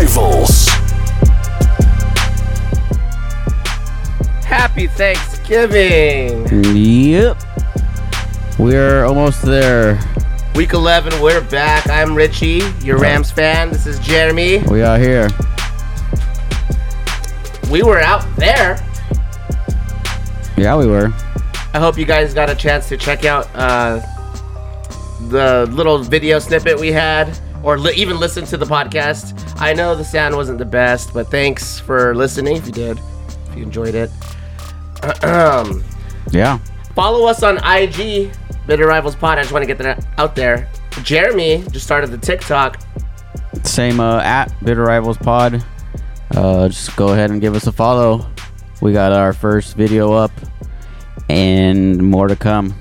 [0.00, 0.66] listening to Bitter Rivals.
[4.44, 6.46] Happy Thanksgiving.
[6.76, 7.36] Yep.
[8.58, 9.98] We're almost there.
[10.54, 11.88] Week 11, we're back.
[11.88, 13.70] I'm Richie, your Rams fan.
[13.70, 14.58] This is Jeremy.
[14.70, 15.28] We are here.
[17.70, 18.84] We were out there.
[20.58, 21.12] Yeah, we were.
[21.72, 24.00] I hope you guys got a chance to check out uh,
[25.28, 29.39] the little video snippet we had, or li- even listen to the podcast.
[29.60, 32.98] I know the sound wasn't the best, but thanks for listening if you did,
[33.50, 34.10] if you enjoyed it.
[36.32, 36.58] Yeah.
[36.94, 38.30] follow us on IG,
[38.66, 39.38] Bitter Rivals Pod.
[39.38, 40.68] I just want to get that out there.
[41.02, 42.80] Jeremy just started the TikTok.
[43.64, 45.64] Same uh, at Bitter Rivals Pod.
[46.36, 48.26] Uh, just go ahead and give us a follow.
[48.80, 50.30] We got our first video up
[51.28, 52.74] and more to come.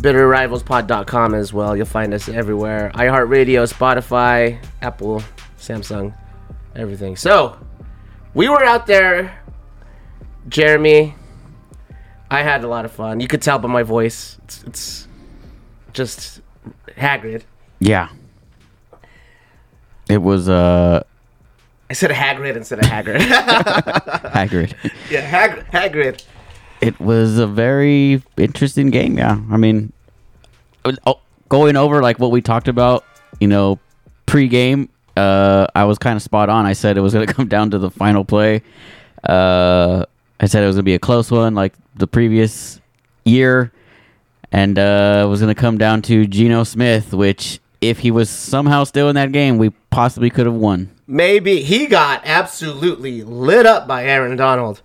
[0.00, 1.74] bitterrivalspod.com as well.
[1.76, 2.90] You'll find us everywhere.
[2.94, 5.22] iHeartRadio, Spotify, Apple,
[5.68, 6.14] Samsung,
[6.74, 7.16] everything.
[7.16, 7.58] So,
[8.34, 9.38] we were out there,
[10.48, 11.14] Jeremy.
[12.30, 13.20] I had a lot of fun.
[13.20, 14.38] You could tell by my voice.
[14.44, 15.08] It's, it's
[15.92, 16.40] just
[16.96, 17.42] Hagrid.
[17.80, 18.08] Yeah.
[20.08, 21.02] It was uh
[21.90, 23.18] I said Hagrid instead of Hagrid.
[24.32, 24.74] Hagrid.
[25.10, 26.22] yeah, Hag- Hagrid.
[26.82, 29.16] it was a very interesting game.
[29.16, 29.92] Yeah, I mean,
[31.06, 33.04] oh, going over like what we talked about,
[33.40, 33.78] you know,
[34.26, 36.66] pre-game, uh, I was kind of spot on.
[36.66, 38.62] I said it was going to come down to the final play.
[39.24, 40.04] Uh,
[40.40, 42.80] I said it was going to be a close one, like the previous
[43.24, 43.72] year,
[44.52, 48.30] and uh, it was going to come down to Geno Smith, which if he was
[48.30, 50.90] somehow still in that game, we possibly could have won.
[51.06, 54.82] Maybe he got absolutely lit up by Aaron Donald.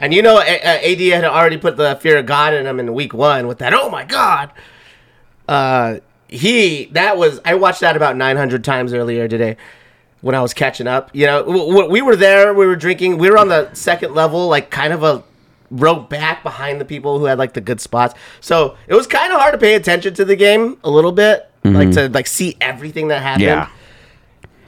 [0.00, 3.14] And you know, AD had already put the fear of God in him in week
[3.14, 4.50] one with that, oh my God.
[5.46, 5.98] Uh,
[6.34, 9.56] he, that was, I watched that about 900 times earlier today
[10.20, 11.10] when I was catching up.
[11.12, 14.70] You know, we were there, we were drinking, we were on the second level, like
[14.70, 15.22] kind of a
[15.70, 18.14] row back behind the people who had like the good spots.
[18.40, 21.50] So it was kind of hard to pay attention to the game a little bit,
[21.62, 21.90] like mm-hmm.
[21.92, 23.44] to like see everything that happened.
[23.44, 23.68] Yeah.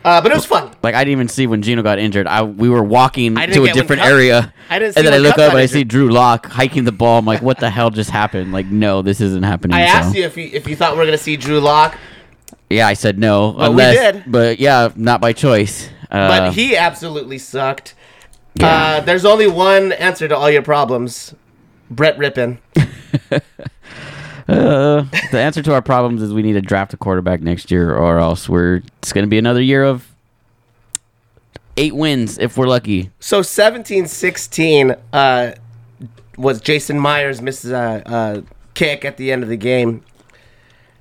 [0.07, 0.71] Uh, but it was fun.
[0.85, 2.29] Like I didn't even see when Geno got injured.
[2.29, 4.97] I we were walking I didn't to a get when different Kupp- area, I didn't
[4.97, 5.89] and then I when look Kupp up got and I see injured.
[5.89, 7.19] Drew Lock hiking the ball.
[7.19, 8.53] I'm like, what the hell just happened?
[8.53, 9.75] Like, no, this isn't happening.
[9.77, 9.93] I so.
[9.93, 11.99] asked you if you if you thought we were gonna see Drew Lock,
[12.71, 13.51] Yeah, I said no.
[13.53, 14.25] But we unless, did.
[14.31, 15.89] But yeah, not by choice.
[16.09, 17.95] Uh, but he absolutely sucked.
[18.61, 21.35] Uh, there's only one answer to all your problems,
[21.91, 22.59] Brett Rypien.
[24.49, 27.95] uh, the answer to our problems is we need to draft a quarterback next year,
[27.95, 30.09] or else we're it's going to be another year of
[31.77, 33.11] eight wins if we're lucky.
[33.21, 35.53] So 17-16 uh,
[36.37, 38.43] was Jason Myers misses a, a
[38.75, 40.03] kick at the end of the game.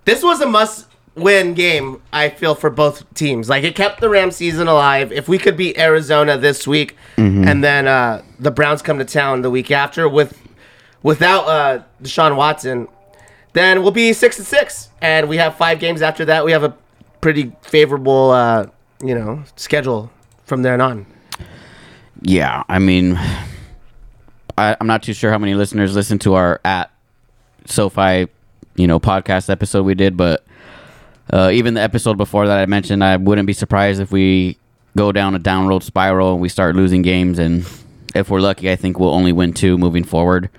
[0.06, 2.02] This was a must-win game.
[2.12, 3.50] I feel for both teams.
[3.50, 5.12] Like it kept the Rams season alive.
[5.12, 9.42] If we could beat Arizona this week, and then uh, the Browns come to town
[9.42, 10.40] the week after with
[11.04, 12.88] without uh, Deshaun Watson,
[13.56, 16.44] then we'll be six and six, and we have five games after that.
[16.44, 16.76] We have a
[17.22, 18.68] pretty favorable, uh,
[19.02, 20.12] you know, schedule
[20.44, 21.06] from there on.
[22.22, 23.18] Yeah, I mean,
[24.58, 26.92] I, I'm not too sure how many listeners listen to our at
[27.66, 28.28] SoFi,
[28.76, 30.46] you know, podcast episode we did, but
[31.32, 34.58] uh, even the episode before that I mentioned, I wouldn't be surprised if we
[34.98, 37.40] go down a downward spiral and we start losing games.
[37.40, 37.66] And
[38.14, 40.50] if we're lucky, I think we'll only win two moving forward.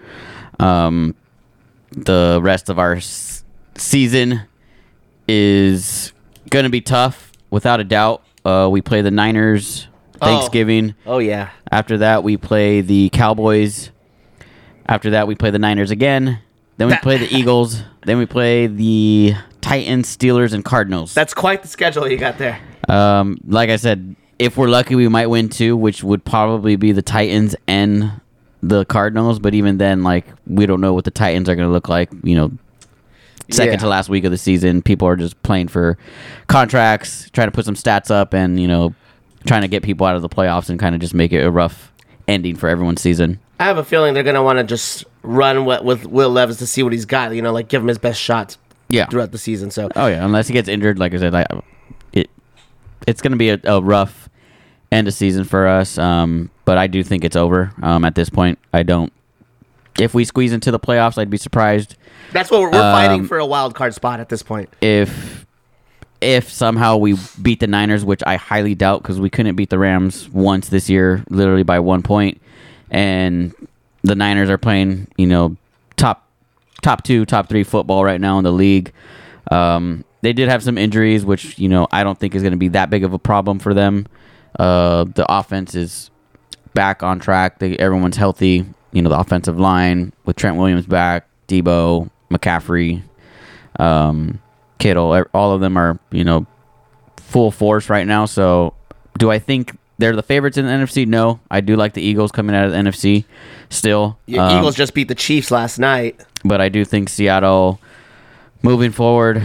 [0.59, 1.15] Um,
[1.97, 3.43] the rest of our s-
[3.77, 4.43] season
[5.29, 6.13] is
[6.51, 8.23] going to be tough, without a doubt.
[8.45, 9.89] Uh, we play the Niners
[10.21, 10.95] Thanksgiving.
[11.05, 11.51] Oh yeah.
[11.71, 13.91] After that, we play the Cowboys.
[14.87, 16.39] After that, we play the Niners again.
[16.77, 17.83] Then we That- play the Eagles.
[18.05, 21.13] Then we play the Titans, Steelers, and Cardinals.
[21.13, 22.61] That's quite the schedule you got there.
[22.89, 26.93] um, like I said, if we're lucky, we might win two, which would probably be
[26.93, 28.21] the Titans and
[28.63, 29.39] the Cardinals.
[29.39, 32.11] But even then, like we don't know what the Titans are going to look like.
[32.23, 32.53] You know,
[33.51, 33.79] second Yeah.
[33.81, 35.99] to last week of the season, people are just playing for
[36.47, 38.95] contracts, trying to put some stats up, and you know,
[39.47, 41.51] trying to get people out of the playoffs and kind of just make it a
[41.51, 41.93] rough
[42.29, 43.39] ending for everyone's season.
[43.61, 46.67] I have a feeling they're gonna want to just run what with Will Levis to
[46.67, 47.35] see what he's got.
[47.35, 48.59] You know, like give him his best shots
[48.89, 49.07] Yeah.
[49.07, 49.71] throughout the season.
[49.71, 51.47] So Oh yeah, unless he gets injured, like I said, I,
[52.13, 52.29] it
[53.07, 54.29] it's going to be a, a rough
[54.93, 55.97] end of season for us.
[55.99, 57.73] Um, but I do think it's over.
[57.83, 59.11] Um, at this point, I don't.
[59.99, 61.97] If we squeeze into the playoffs, I'd be surprised
[62.33, 64.69] that's what we're, we're fighting Um, for a wild card spot at this point.
[64.83, 65.47] if
[66.21, 69.79] if somehow we beat the Niners, which I highly doubt because we couldn't beat the
[69.79, 72.41] Rams once this year, literally by one point,
[72.91, 73.55] and
[74.03, 75.57] the Niners are playing, you know,
[75.97, 76.27] top
[76.83, 78.93] top two, top three football right now in the league.
[79.51, 82.59] Um, they did have some injuries, which you know I don't think is going to
[82.59, 84.07] be that big of a problem for them.
[84.59, 86.11] Uh, the offense is
[86.77, 87.59] back on track.
[87.59, 88.65] They, everyone's healthy.
[88.93, 93.03] You know the offensive line with Trent Williams back, Deebo, McCaffrey,
[93.81, 94.41] um,
[94.79, 95.25] Kittle.
[95.35, 96.47] All of them are you know
[97.17, 98.25] full force right now.
[98.27, 98.75] So,
[99.19, 101.07] do I think they're the favorites in the NFC?
[101.07, 103.25] No, I do like the Eagles coming out of the NFC
[103.71, 104.19] still.
[104.27, 106.25] Your Um, Eagles just beat the Chiefs last night.
[106.45, 107.81] but I do think Seattle
[108.63, 109.43] moving forward.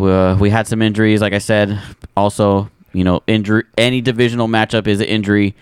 [0.00, 1.78] Uh, we had some injuries, like I said.
[2.16, 3.64] Also, you know, injury.
[3.76, 5.54] Any divisional matchup is an injury.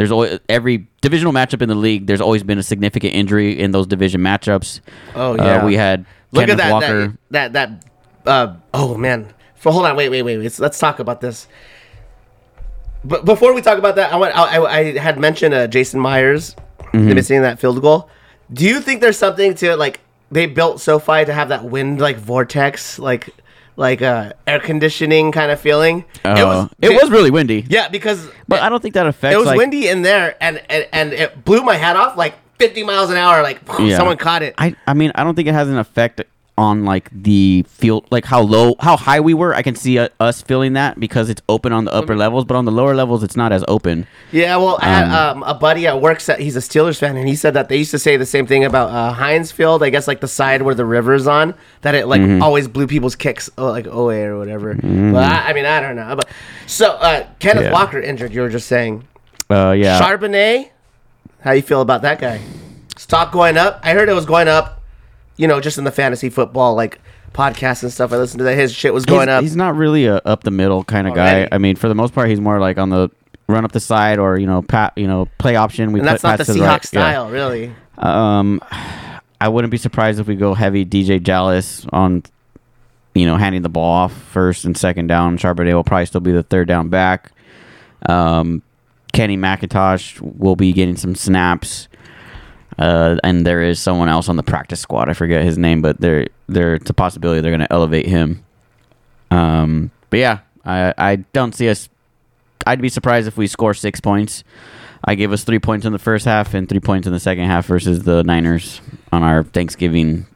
[0.00, 2.06] There's always every divisional matchup in the league.
[2.06, 4.80] There's always been a significant injury in those division matchups.
[5.14, 5.64] Oh, Uh, yeah.
[5.66, 7.18] we had Look Kenneth at that, Walker.
[7.32, 7.84] that that
[8.24, 8.30] that.
[8.30, 9.26] Uh, oh man.
[9.56, 10.38] For hold on, wait, wait, wait.
[10.38, 11.46] Let's, let's talk about this.
[13.04, 16.00] But before we talk about that, I want I, I, I had mentioned uh, Jason
[16.00, 16.56] Myers
[16.92, 17.14] Mm-hmm.
[17.14, 18.08] missing that field goal.
[18.52, 20.00] Do you think there's something to like
[20.32, 23.28] they built SoFi to have that wind like vortex like
[23.80, 26.04] like uh air conditioning kind of feeling?
[26.24, 27.64] Uh, it was really windy.
[27.68, 29.34] yeah because but I don't think that affects.
[29.34, 32.34] it was like, windy in there and, and and it blew my hat off like
[32.58, 33.96] 50 miles an hour like Yeah.
[33.96, 34.54] someone caught it.
[34.58, 36.20] I I mean I don't think it has an effect
[36.60, 39.54] on like the field like how low how high we were.
[39.54, 42.54] I can see uh, us feeling that because it's open on the upper levels, but
[42.56, 44.06] on the lower levels it's not as open.
[44.30, 47.26] Yeah, well, I had um, a buddy at work said he's a Steelers fan, and
[47.26, 49.82] he said that they used to say the same thing about uh, Heinz Field.
[49.82, 52.42] I guess like the side where the river's on, that it like Mm-hmm.
[52.42, 54.74] always blew people's kicks, uh, like away or whatever.
[54.74, 56.14] But I, I mean, I don't know.
[56.14, 56.28] But
[56.66, 57.72] so uh, Kenneth Yeah.
[57.72, 58.34] Walker injured.
[58.34, 59.04] You were just saying
[59.48, 59.98] Uh, yeah.
[60.00, 60.70] Charbonnet.
[61.40, 62.40] How you feel about that guy?
[62.98, 63.80] Stock going up.
[63.82, 64.79] I heard it was going up.
[65.40, 67.00] You know, just in the fantasy football like
[67.32, 68.12] podcasts and stuff.
[68.12, 68.56] I listened to that.
[68.56, 69.42] His shit was going he's, up.
[69.42, 71.48] He's not really a up the middle kind of guy.
[71.50, 73.10] I mean, for the most part, he's more like on the
[73.48, 75.92] run up the side or you know pat you know play option.
[75.92, 76.92] We and that's put not the Seahawks right.
[76.92, 77.10] Yeah.
[77.10, 77.74] style, really.
[77.98, 78.60] Um,
[79.40, 82.22] I wouldn't be surprised if we go heavy DeeJay Dallas on,
[83.14, 85.38] you know, handing the ball off first and second down.
[85.38, 87.32] Charbonnet will probably still be the third down back.
[88.06, 88.62] Um,
[89.12, 91.88] Kenny McIntosh will be getting some snaps.
[92.80, 95.08] Uh, and there is someone else on the practice squad.
[95.10, 98.42] I forget his name, but there, there, it's a possibility they're going to elevate him.
[99.30, 101.88] Um, but yeah, I, I don't see us.
[102.66, 104.44] I'd be surprised if we score six points.
[105.04, 107.44] I gave us three points in the first half and three points in the second
[107.44, 108.80] half versus the Niners
[109.12, 110.26] on our Thanksgiving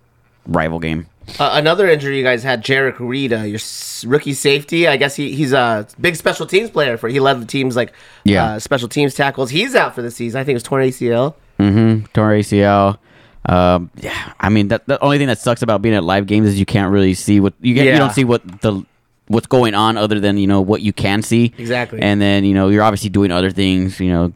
[0.46, 1.06] rival game.
[1.38, 4.86] Uh, another injury you guys had, Jerrick Reed, uh, your s- rookie safety.
[4.86, 6.96] I guess he, he's a big special teams player.
[6.98, 7.92] For he led the team's like
[8.24, 8.44] Yeah.
[8.44, 9.48] uh, special teams tackles.
[9.50, 10.38] He's out for the season.
[10.40, 11.34] I think it was torn ACL.
[11.58, 12.06] Mm-hmm.
[12.12, 12.98] Torn ACL.
[13.46, 16.48] Um, yeah, I mean that the only thing that sucks about being at live games
[16.48, 17.86] is you can't really see what you get.
[17.86, 18.84] You don't see what the
[19.28, 21.52] what's going on other than you know what you can see.
[21.58, 22.00] Exactly.
[22.00, 24.00] And then you know you're obviously doing other things.
[24.00, 24.32] You know,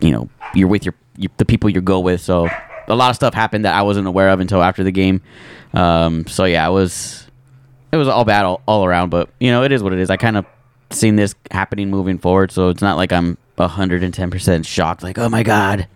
[0.00, 2.20] you know you're with your, your the people you go with.
[2.20, 2.48] So
[2.86, 5.22] a lot of stuff happened that I wasn't aware of until after the game.
[5.72, 7.26] Um, so yeah, it was
[7.92, 9.08] it was all bad all, all around.
[9.10, 10.10] But you know it is what it is.
[10.10, 10.44] I kind of
[10.90, 15.02] seen this happening moving forward, so it's not like I'm hundred and ten percent shocked.
[15.02, 15.88] Like oh my god,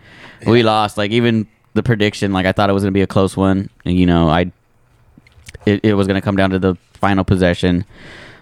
[0.47, 0.99] we lost.
[0.99, 3.71] Like even the prediction, like I thought it was gonna be a close one.
[3.85, 4.53] And you know I
[5.67, 7.85] it, it was going to come down to the final possession.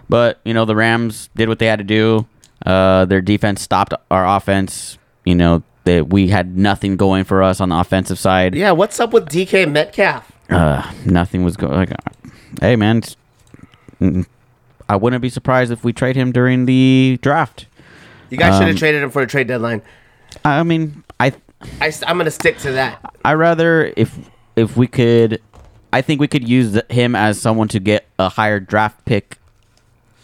[0.09, 2.27] But, you know, the Rams did what they had to do.
[2.65, 4.97] Uh, their defense stopped our offense.
[5.25, 8.55] You know, they, we had nothing going for us on the offensive side.
[8.55, 10.31] Yeah, what's up with DK Metcalf?
[10.49, 11.73] Uh, nothing was going.
[11.73, 11.91] Like,
[12.59, 13.01] hey, man,
[13.99, 14.25] mm,
[14.89, 17.67] I wouldn't be surprised if we trade him during the draft.
[18.31, 19.81] You guys should have Um, traded him for a trade deadline.
[20.43, 21.33] I mean, I
[21.79, 22.99] I, am going to stick to that.
[23.23, 24.17] I rather if
[24.55, 25.39] if we could,
[25.93, 29.37] I think we could use him as someone to get a higher draft pick,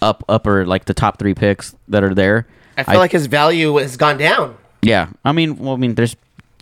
[0.02, 2.48] up upper like the top three picks that are there.
[2.78, 4.56] I feel like his value has gone down.
[4.82, 5.10] yeah.
[5.26, 6.16] I mean, well, I mean, there's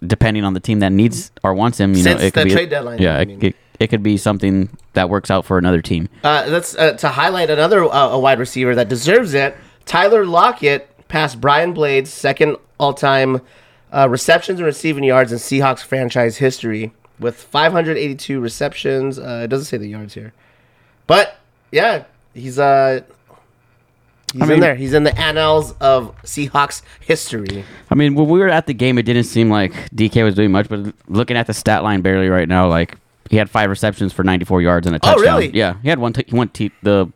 [0.05, 1.93] depending on the team that needs or wants him.
[1.93, 3.39] You Since know, it could the be trade deadline, Yeah, I it, mean.
[3.43, 6.07] it, it could be something that works out for another team.
[6.23, 9.55] Uh, let's uh, to highlight another uh, a wide receiver that deserves it.
[9.85, 13.41] Tyler Lockett passed Brian Blades' second all-time
[13.91, 19.17] uh, receptions and receiving yards in Seahawks franchise history with 582 receptions.
[19.19, 20.33] Uh, it doesn't say the yards here,
[21.07, 21.37] but
[21.71, 23.01] yeah, he's uh
[24.33, 24.75] he's in mean- there.
[24.75, 27.63] He's in the annals of Seahawks history.
[27.89, 30.51] I mean, when we were at the game, it didn't seem like DK was doing
[30.51, 32.97] much, but looking at the stat line barely right now, like
[33.29, 35.19] he had five receptions for 94 yards and a touchdown.
[35.19, 35.49] Oh, really?
[35.55, 36.13] Yeah, he had one.
[36.13, 37.07] T- he went t- the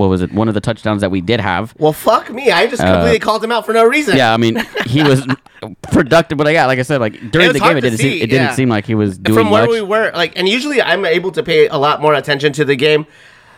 [0.00, 0.32] what was it?
[0.32, 1.74] One of the touchdowns that we did have.
[1.78, 2.50] Well, fuck me.
[2.50, 4.14] I just completely called him out for no reason.
[4.14, 5.24] Uh, Yeah, I mean, he was
[5.92, 8.30] productive, but yeah, like I said, like during the game, it didn't see, seem it
[8.30, 9.70] didn't seem like he was doing from where much.
[9.70, 12.74] we were like and usually i'm able to pay a lot more attention to the
[12.76, 13.06] game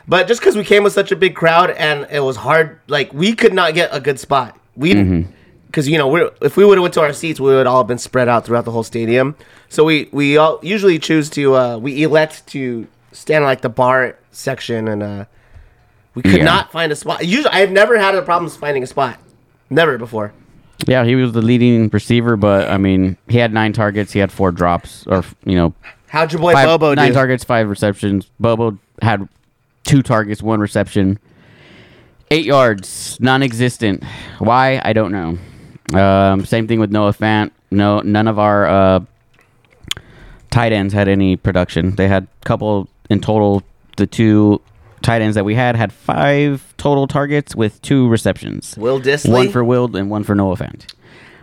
[0.08, 3.12] but just because we came with such a big crowd and it was hard like
[3.14, 5.30] we could not get a good spot we Mm-hmm.
[5.66, 7.78] because you know we're, if we would have went to our seats we would all
[7.78, 9.36] have been spread out throughout the whole stadium
[9.68, 14.16] so we we all usually choose to uh we elect to stand like the bar
[14.32, 15.24] section, and uh,
[16.14, 16.44] we could Yeah.
[16.44, 17.24] not find a spot.
[17.26, 19.18] Usually, I've never had a problem finding a spot.
[19.70, 20.32] Never before.
[20.86, 24.12] Yeah, he was the leading receiver, but I mean, he had nine targets.
[24.12, 25.74] He had four drops, or you know,
[26.08, 27.14] How'd your boy five, Bobo nine do?
[27.14, 28.26] targets, five receptions.
[28.40, 29.28] Bobo had
[29.84, 31.18] two targets, one reception,
[32.30, 34.02] eight yards, non-existent.
[34.38, 34.80] Why?
[34.84, 35.38] I don't know.
[35.98, 37.50] Um, same thing with Noah Fant.
[37.70, 39.00] No, none of our uh,
[40.50, 41.94] tight ends had any production.
[41.96, 43.62] They had a couple in total.
[43.96, 44.60] The two
[45.02, 48.74] tight ends that we had had five total targets with two receptions.
[48.78, 49.32] Will Dissly.
[49.32, 50.86] One for Wild and one for Noah Fant.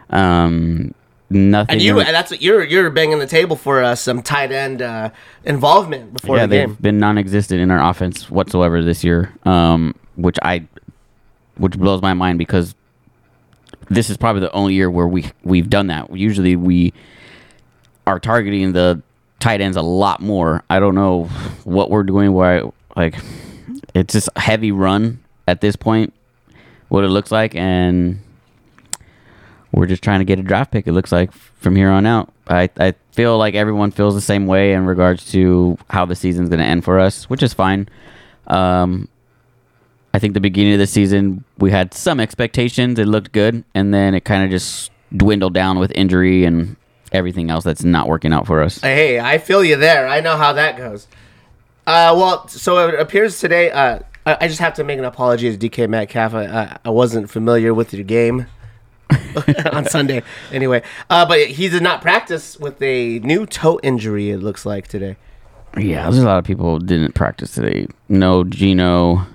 [0.09, 0.93] Um,
[1.29, 1.73] nothing.
[1.73, 4.51] and you, in- and that's what you're you're banging the table for uh, some tight
[4.51, 5.11] end uh,
[5.43, 6.77] involvement before yeah, the they've game.
[6.81, 10.65] been non-existent in our offense whatsoever this year, um, which I,
[11.57, 12.73] which blows my mind because
[13.89, 16.15] this is probably the only year where we we've done that.
[16.15, 16.93] Usually we
[18.07, 19.01] are targeting the
[19.39, 20.63] tight ends a lot more.
[20.69, 21.25] I don't know
[21.63, 22.33] what we're doing.
[22.33, 22.63] Why
[22.95, 23.15] like
[23.99, 26.13] it's just a heavy run at this point.
[26.87, 28.19] What it looks like and.
[29.71, 30.87] We're just trying to get a draft pick.
[30.87, 32.33] It looks like from here on out.
[32.47, 36.49] I, I feel like everyone feels the same way in regards to how the season's
[36.49, 37.87] going to end for us, which is fine.
[38.47, 39.07] Um,
[40.11, 42.97] I think the beginning of the season we had some expectations.
[42.97, 46.75] It looked good, and then it kind of just dwindled down with injury and
[47.11, 48.79] everything else that's not working out for us.
[48.81, 50.07] Hey, I feel you there.
[50.07, 51.07] I know how that goes.
[51.89, 53.71] Uh, well, so it appears today.
[53.71, 56.35] Uh, I, I just have to make an apology to DK Metcalf.
[56.35, 58.45] I, I, I wasn't familiar with your game
[59.71, 60.21] on Sunday.
[60.51, 64.29] Anyway, uh, but he did not practice with a new toe injury.
[64.29, 65.17] It looks like today.
[65.75, 67.87] Yeah, there's a lot of people who didn't practice today.
[68.07, 69.25] No Geno,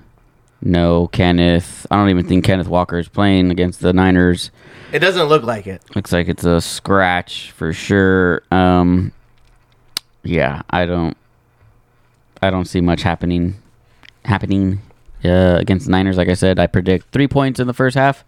[0.62, 1.88] no Kenneth.
[1.90, 4.52] I don't even think Kenneth Walker is playing against the Niners.
[4.92, 5.82] It doesn't look like it.
[5.96, 8.44] Looks like it's a scratch for sure.
[8.52, 9.11] Um,
[10.23, 11.16] yeah, I don't,
[12.44, 13.54] I don't see much happening,
[14.24, 14.80] happening
[15.24, 16.16] uh, against the Niners.
[16.16, 18.24] Like I said, I predict three points in the first half,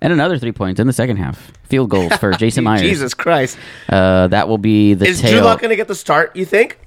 [0.00, 1.52] and another three points in the second half.
[1.64, 2.82] Field goals for Jason Myers.
[2.82, 3.56] Jesus Christ!
[3.88, 5.44] Uh, that will be the Is Drew tail.
[5.44, 6.34] Lock going to get the start?
[6.36, 6.78] You think?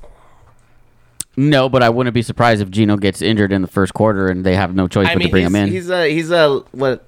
[1.35, 4.45] no, but I wouldn't be surprised if Geno gets injured in the first quarter and
[4.45, 5.69] they have no choice I but mean, to bring him in.
[5.69, 7.03] he's a he's a what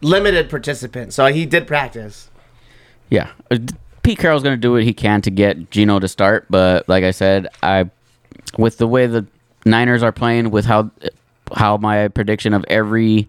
[0.00, 2.30] limited participant, so he did practice.
[3.10, 3.58] Yeah, Uh,
[4.02, 7.04] Pete Carroll's going to do what he can to get Geno to start, but like
[7.04, 7.90] I said, I
[8.58, 9.26] with the way the
[9.64, 10.90] Niners are playing, with how
[11.54, 13.28] how my prediction of every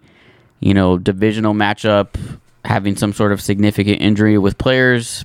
[0.60, 2.08] you know divisional matchup
[2.64, 5.24] having some sort of significant injury with players,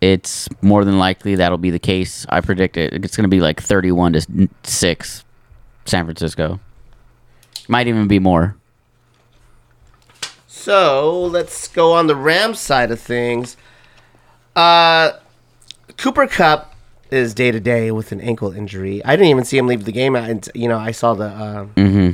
[0.00, 2.26] it's more than likely that'll be the case.
[2.28, 3.04] I predict it.
[3.04, 5.24] It's going to be like thirty-one to six,
[5.84, 6.58] San Francisco.
[7.68, 8.56] Might even be more.
[10.46, 13.56] So let's go on the Rams side of things.
[14.56, 15.12] Uh,
[15.96, 16.67] Cooper Kupp
[17.10, 19.04] is day to day with an ankle injury.
[19.04, 20.14] I didn't even see him leave the game.
[20.16, 21.26] And you know, I saw the.
[21.26, 22.12] Uh,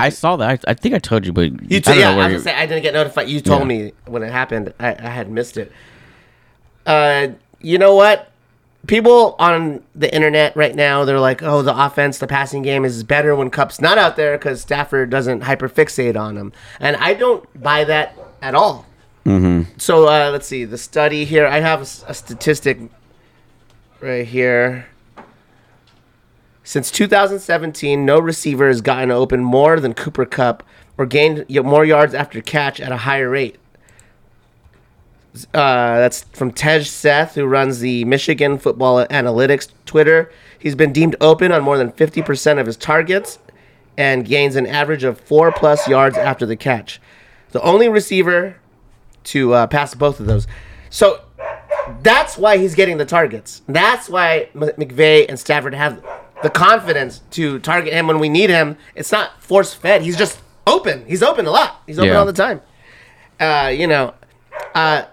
[0.00, 0.62] I saw that.
[0.66, 2.32] I, I think I told you, but you I t- don't yeah, know where I,
[2.32, 3.28] was gonna say, I didn't get notified.
[3.28, 3.66] You told Yeah.
[3.66, 4.72] me when it happened.
[4.78, 5.72] I, I had missed it.
[6.86, 7.28] Uh,
[7.60, 8.30] you know what?
[8.86, 13.02] People on the internet right now, they're like, "Oh, the offense, the passing game is
[13.02, 17.44] better when Kupp's not out there because Stafford doesn't hyperfixate on him." And I don't
[17.60, 18.86] buy that at all.
[19.76, 21.46] So uh, let's see the study here.
[21.46, 22.78] I have a statistic
[24.00, 24.88] right here.
[26.64, 30.62] Since 2017, no receiver has gotten open more than Cooper Kupp
[30.98, 33.56] or gained more yards after catch at a higher rate.
[35.54, 40.30] Uh, that's from Tej Seth, who runs the Michigan Football Analytics Twitter.
[40.58, 43.38] He's been deemed open on more than 50% of his targets
[43.96, 47.00] and gains an average of four plus yards after the catch.
[47.52, 48.56] The only receiver
[49.24, 50.46] to uh, pass both of those.
[50.90, 51.22] So
[52.02, 53.62] that's why he's getting the targets.
[53.68, 56.04] That's why McVay and Stafford have
[56.42, 58.76] the confidence to target him when we need him.
[58.94, 60.02] It's not force fed.
[60.02, 61.04] He's just open.
[61.06, 61.82] He's open a lot.
[61.86, 62.18] He's open Yeah.
[62.18, 62.60] all the time.
[63.40, 64.14] Uh, you know,
[64.74, 65.04] uh,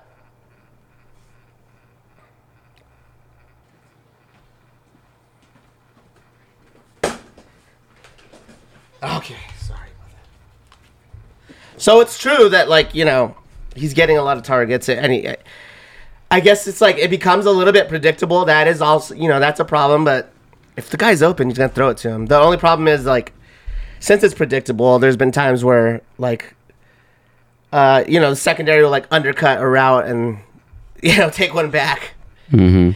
[9.04, 10.12] okay, sorry about
[11.48, 11.56] that.
[11.78, 13.36] So it's true that like you know
[13.76, 15.28] he's getting a lot of targets and he.
[16.32, 18.46] I guess it's like it becomes a little bit predictable.
[18.46, 20.04] That is also, you know, that's a problem.
[20.04, 20.32] But
[20.76, 22.26] if the guy's open, he's gonna throw it to him.
[22.26, 23.34] The only problem is like,
[24.00, 26.56] since it's predictable, there's been times where like,
[27.72, 30.40] uh, you know, the secondary will like undercut a route and
[31.02, 32.14] you know take one back.
[32.52, 32.92] Mm-hmm.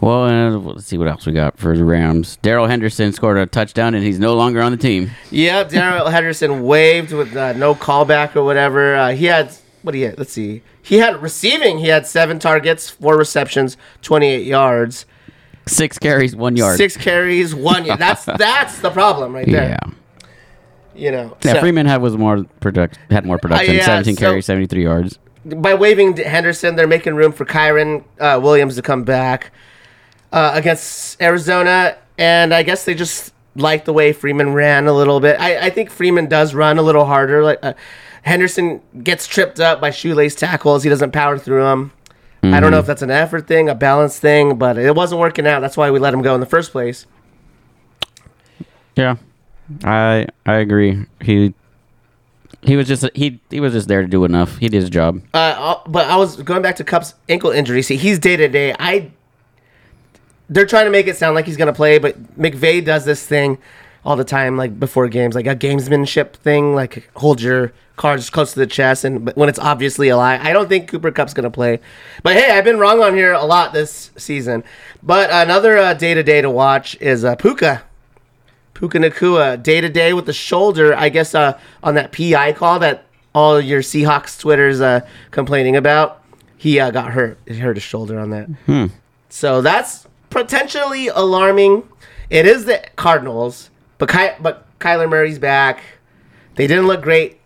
[0.00, 2.36] Well, uh, let's see what else we got for the Rams.
[2.36, 5.10] Darrell Henderson scored a touchdown, and he's no longer on the team.
[5.30, 8.94] Yep, Darrell Henderson waived with uh, no callback or whatever.
[8.94, 9.52] Uh, he had
[9.88, 10.12] what do you?
[10.18, 10.60] Let's see.
[10.82, 11.78] He had receiving.
[11.78, 15.06] He had seven targets, four receptions, twenty-eight yards.
[15.66, 16.76] Six carries, one yard.
[16.76, 17.98] Six carries, one yard.
[17.98, 19.78] That's that's the problem right there.
[19.82, 19.90] Yeah.
[20.94, 21.38] You know.
[21.42, 23.76] Yeah, So, Freeman had was more product had more production.
[23.76, 25.18] yeah, 17 so- carries, 73 yards.
[25.46, 29.52] by waiving Henderson, they're making room for Kyren uh, Williams to come back
[30.32, 35.18] uh, against Arizona, and I guess they just like the way Freeman ran a little
[35.18, 35.40] bit.
[35.40, 37.42] I, I think Freeman does run a little harder.
[37.42, 37.72] Like uh,
[38.22, 41.92] Henderson gets tripped up by shoelace tackles, he doesn't power through them.
[42.42, 45.46] I don't know if that's an effort thing, a balance thing, but it wasn't working
[45.46, 45.60] out.
[45.60, 47.04] That's why we let him go in the first place.
[48.96, 49.16] Yeah.
[49.84, 51.04] I I agree.
[51.20, 51.52] He
[52.62, 54.56] he was just he he was just there to do enough.
[54.58, 55.20] He did his job.
[55.34, 57.82] Uh, uh, but I was going back to Kupp's ankle injury.
[57.82, 58.74] See, he's day to day.
[58.78, 59.10] I
[60.48, 63.58] they're trying to make it sound like he's gonna play, but McVay does this thing
[64.04, 68.54] all the time, like before games, like a gamesmanship thing, like hold your cards close
[68.54, 70.38] to the chest, and when it's obviously a lie.
[70.38, 71.80] I don't think Cooper Kupp's gonna play,
[72.22, 74.64] but hey, I've been wrong on here a lot this season.
[75.02, 77.82] But another day to day to watch is uh, Puka.
[78.74, 80.94] Puka Nacua, day to day with the shoulder.
[80.94, 85.00] I guess uh, on that PI call that all your Seahawks Twitter's uh,
[85.32, 86.22] complaining about,
[86.56, 87.38] he uh, got hurt.
[87.46, 88.48] He hurt his shoulder on that.
[89.30, 91.88] So that's potentially alarming.
[92.30, 95.80] It is the Cardinals, but Ky- but Kyler Murray's back.
[96.54, 97.37] They didn't look great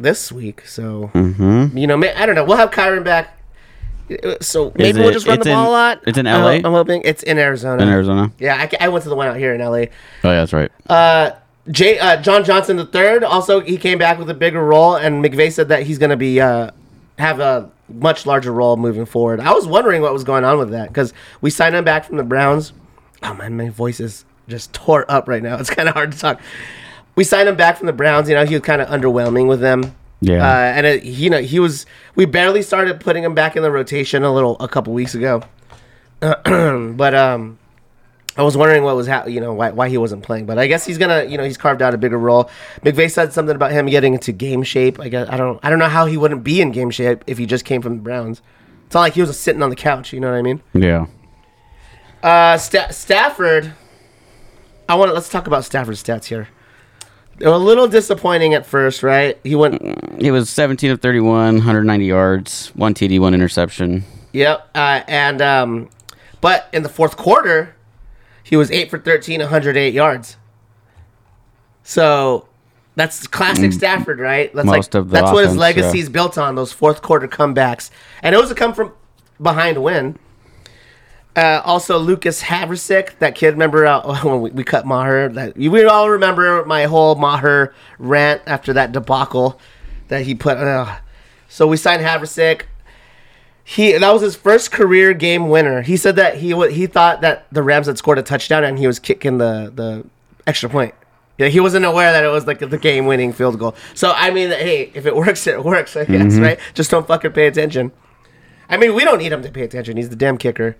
[0.00, 2.44] this week, so you know, I don't know.
[2.44, 3.36] We'll have Kyren back.
[4.24, 6.00] Uh, So maybe we'll just run the it's in- ball a lot.
[6.06, 6.50] it's in I'm- LA?
[6.68, 7.82] I'm hoping it's in Arizona.
[7.82, 8.32] In Arizona.
[8.40, 9.76] Yeah, I, I went to the one out here in LA.
[9.76, 10.72] Oh yeah, that's right.
[10.88, 11.30] Uh,
[11.70, 15.24] Jay, uh, John Johnson the third also he came back with a bigger role, and
[15.24, 16.70] McVay said that he's going to be uh,
[17.18, 19.38] have a much larger role moving forward.
[19.40, 22.16] I was wondering what was going on with that because we signed him back from
[22.16, 22.72] the Browns.
[23.22, 25.56] Oh man, my voice is just tore up right now.
[25.60, 26.40] It's kind of hard to talk.
[27.16, 28.28] We signed him back from the Browns.
[28.28, 29.94] You know, he was kind of underwhelming with them.
[30.22, 30.46] Yeah.
[30.46, 31.86] uh, and it, you know he was.
[32.14, 35.42] We barely started putting him back in the rotation a little a couple weeks ago.
[36.20, 37.58] but um,
[38.36, 40.66] I was wondering what was ha- you know why, why he wasn't playing, but I
[40.66, 42.50] guess he's gonna you know he's carved out a bigger role.
[42.82, 45.00] McVay said something about him getting into game shape.
[45.00, 47.38] I guess I don't I don't know how he wouldn't be in game shape if
[47.38, 48.42] he just came from the Browns.
[48.86, 50.12] It's not like he was sitting on the couch.
[50.12, 50.60] You know what I mean?
[50.74, 51.06] Yeah.
[52.22, 53.72] Uh, Sta- Stafford.
[54.88, 56.48] I want to let's talk about Stafford's stats here.
[57.42, 59.38] A little disappointing at first, right?
[59.42, 64.04] He went He was 17 of 31, 190 yards, one TD, one interception.
[64.32, 64.70] Yep.
[64.74, 65.88] Uh, and um,
[66.40, 67.74] but in the fourth quarter,
[68.42, 70.36] he was eight for 13, 108 yards.
[71.82, 72.46] So
[72.94, 74.52] that's classic Stafford, right?
[74.54, 74.76] That's Mm.
[74.76, 76.02] Most of the that's what his offense, legacy yeah.
[76.04, 76.54] is built on.
[76.54, 77.90] Those fourth quarter comebacks,
[78.22, 78.92] and it was a come from
[79.40, 80.18] behind win.
[81.36, 83.52] Uh, also, Lucas Havrisik, that kid.
[83.52, 85.28] Remember uh, when we, we cut Maher?
[85.28, 89.60] That we all remember my whole Maher rant after that debacle
[90.08, 90.58] that he put.
[90.58, 90.98] Uh,
[91.48, 92.62] so we signed Haversick.
[93.62, 95.82] He that was his first career game winner.
[95.82, 98.86] He said that he he thought that the Rams had scored a touchdown and he
[98.86, 100.04] was kicking the the
[100.46, 100.94] extra point.
[101.38, 103.76] Yeah, he wasn't aware that it was like the game winning field goal.
[103.94, 105.96] So I mean, hey, if it works, it works.
[105.96, 106.58] I guess right.
[106.74, 107.92] Just don't fucking pay attention.
[108.68, 109.96] I mean, we don't need him to pay attention.
[109.96, 110.76] He's the damn kicker.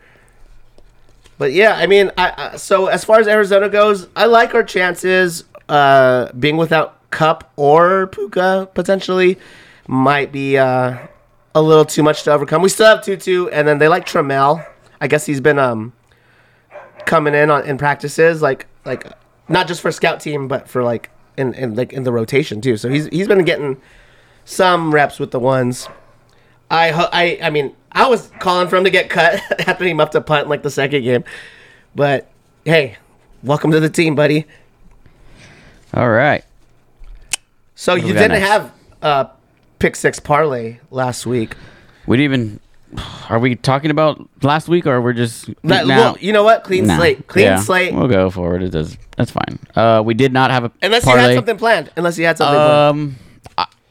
[1.40, 5.44] But yeah, I mean, I, so as far as Arizona goes, I like our chances.
[5.70, 9.38] Uh, being without Kupp or Puka potentially
[9.88, 10.98] might be uh,
[11.54, 12.60] a little too much to overcome.
[12.60, 14.66] We still have Tutu, and then they like Trammell.
[15.00, 15.94] I guess he's been um
[17.06, 19.10] coming in on in practices, like like
[19.48, 22.76] not just for scout team, but for like in, in like in the rotation too.
[22.76, 23.80] So he's he's been getting
[24.44, 25.88] some reps with the ones.
[26.70, 30.14] I I I mean I was calling for him to get cut after he muffed
[30.14, 31.24] a punt in like the second game,
[31.94, 32.28] but
[32.64, 32.96] hey,
[33.42, 34.46] welcome to the team, buddy.
[35.94, 36.44] All right.
[37.74, 38.46] So do you didn't next?
[38.46, 39.28] have a
[39.78, 41.56] pick six parlay last week.
[42.06, 42.60] We didn't even.
[43.30, 45.98] Are we talking about last week or we're just That, now?
[45.98, 46.64] well, you know what?
[46.64, 46.96] Clean Nah.
[46.96, 47.26] slate.
[47.28, 47.94] Clean Yeah, slate.
[47.94, 48.62] We'll go forward.
[48.62, 48.96] It does.
[49.16, 49.58] That's fine.
[49.74, 51.90] Uh, we did not have a Unless you had something planned.
[51.96, 52.60] Unless you had something.
[52.60, 53.29] Um, I,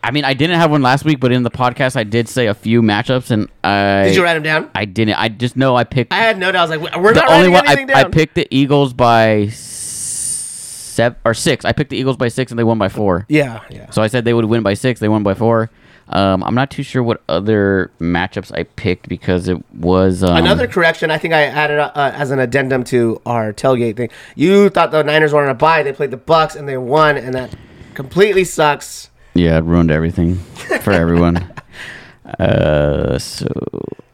[0.01, 2.47] I mean, I didn't have one last week, but in the podcast, I did say
[2.47, 4.71] a few matchups, and I Did you write them down?
[4.73, 5.15] I didn't.
[5.15, 6.55] I just know I picked I had note.
[6.55, 7.67] I was like, we're the not only writing one.
[7.67, 8.11] I, anything I down.
[8.11, 11.65] picked the Eagles by seven or six.
[11.65, 13.25] I picked the Eagles by six, and they won by four.
[13.29, 13.89] yeah, yeah.
[13.89, 14.99] So I said they would win by six.
[14.99, 15.69] They won by four.
[16.07, 20.67] Um, I'm not too sure what other matchups I picked because it was um, Another
[20.67, 21.11] correction.
[21.11, 24.09] I think I added uh, as an addendum to our tailgate thing.
[24.35, 25.83] You thought the Niners were on a bye.
[25.83, 27.53] They played the Bucs and they won, and that
[27.93, 29.08] completely sucks.
[29.39, 30.35] Yeah, it ruined everything
[30.83, 31.37] for everyone.
[32.39, 33.47] uh, so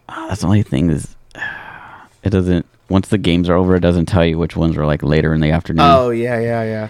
[0.08, 1.16] ah, that's the only thing is
[2.24, 2.66] it doesn't.
[2.88, 5.42] Once the games are over, it doesn't tell you which ones are like later in
[5.42, 5.82] the afternoon.
[5.86, 6.88] Oh yeah, yeah, yeah.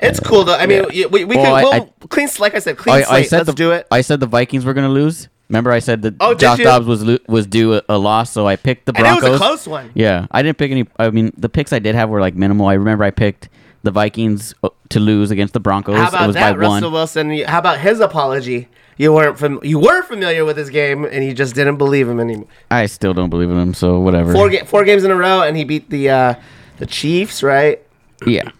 [0.00, 0.56] It's cool though.
[0.56, 1.06] I mean, yeah.
[1.06, 2.28] we, we Well, can I- we'll I- clean.
[2.38, 3.12] Like I said, clean I, slate.
[3.18, 3.86] I said Let's the, do it.
[3.90, 5.28] I said the Vikings were gonna lose.
[5.50, 6.58] Remember, I said that Oh, Josh?
[6.58, 9.18] Dobbs was lo- was due a, a loss, so I picked the Broncos.
[9.18, 9.90] And it was a close one.
[9.94, 10.86] Yeah, I didn't pick any.
[10.98, 12.66] I mean, the picks I did have were like minimal.
[12.66, 13.50] I remember I picked
[13.82, 15.96] the Vikings uh, to lose against the Broncos.
[15.96, 16.92] How it about was that, by Russell one.
[16.92, 17.38] Wilson?
[17.42, 18.68] How about his apology?
[18.96, 22.20] You weren't fam- you were familiar with his game, and you just didn't believe him
[22.20, 22.46] anymore.
[22.70, 24.32] I still don't believe in him, so whatever.
[24.32, 26.34] Four ga- four games in a row, and he beat the uh,
[26.78, 27.80] the Chiefs, right?
[28.26, 28.50] yeah.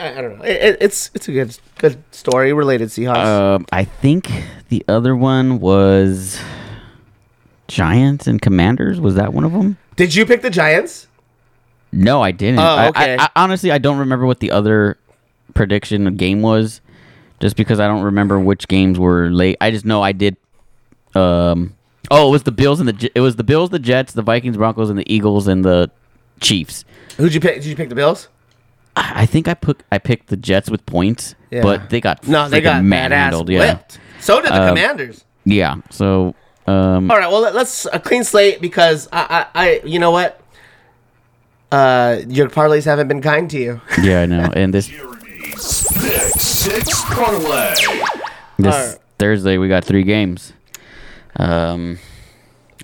[0.00, 0.44] I, I don't know.
[0.44, 3.16] It, it, it's it's a good good story related Seahawks.
[3.26, 4.30] Um, I think
[4.68, 6.40] the other one was
[7.68, 9.00] Giants and Commanders.
[9.00, 9.78] Was that one of them?
[9.96, 11.08] Did you pick the Giants?
[11.92, 12.60] No, I didn't.
[12.60, 13.16] Oh, I- okay.
[13.18, 14.98] I, I, honestly, I don't remember what the other
[15.54, 16.80] prediction game was,
[17.40, 19.56] just because I don't remember which games were late.
[19.60, 20.36] I just know I did.
[21.14, 21.74] Um,
[22.10, 24.22] oh, it was the Bills and the J- it was the Bills, the Jets, the
[24.22, 25.90] Vikings, Broncos, and the Eagles and the
[26.40, 26.84] Chiefs.
[27.16, 27.56] Who'd you pick?
[27.56, 28.28] Did you pick the Bills?
[28.96, 31.62] I I think I put I picked the Jets with points, Yeah.
[31.62, 33.48] but they got No, they got badass manhandled.
[33.50, 33.98] Yeah, whipped.
[34.20, 35.24] So did the Um, Commanders.
[35.44, 35.76] yeah.
[35.90, 36.34] So
[36.66, 40.10] um, All right, well let, let's a clean slate because I, I, I you know
[40.12, 40.40] what?
[41.70, 43.80] Uh, your parlays haven't been kind to you.
[44.02, 44.50] yeah, I know.
[44.54, 44.90] And this
[45.62, 47.74] Pick Six Parlay.
[48.58, 48.98] this Alright.
[49.18, 50.52] Thursday we got three games.
[51.36, 51.98] Um,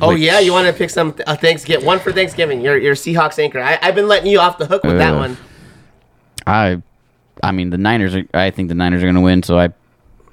[0.00, 2.60] Oh which- yeah, you want to pick some uh, Thanksgiving one for Thanksgiving.
[2.60, 3.60] Your your Seahawks anchor.
[3.60, 5.36] I, I've been letting you off the hook with that one.
[6.46, 6.80] I,
[7.42, 8.14] I mean, the Niners.
[8.14, 9.42] Are, I think the Niners are going to win.
[9.42, 9.70] So I,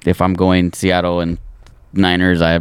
[0.06, 1.38] if I'm going Seattle and
[1.92, 2.60] Niners, I,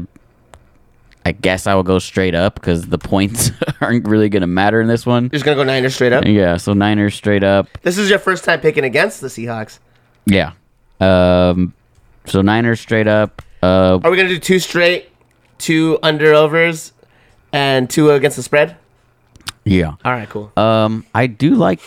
[1.27, 3.49] I guess I will go straight up because the points
[3.81, 5.23] aren't really going to matter in this one.
[5.23, 6.23] You're just gonna go Niners straight up.
[6.25, 7.67] Yeah, so Niners straight up.
[7.81, 9.79] This is your first time picking against the Seahawks.
[10.27, 10.51] Yeah.
[10.99, 11.73] Um,
[12.25, 13.41] so Niners straight up.
[13.63, 15.09] Uh, Are we gonna do two straight,
[15.57, 16.93] two under overs,
[17.51, 18.77] and two against the spread?
[19.63, 19.95] yeah.
[20.05, 20.51] All right, cool.
[20.57, 21.79] Um, I do like.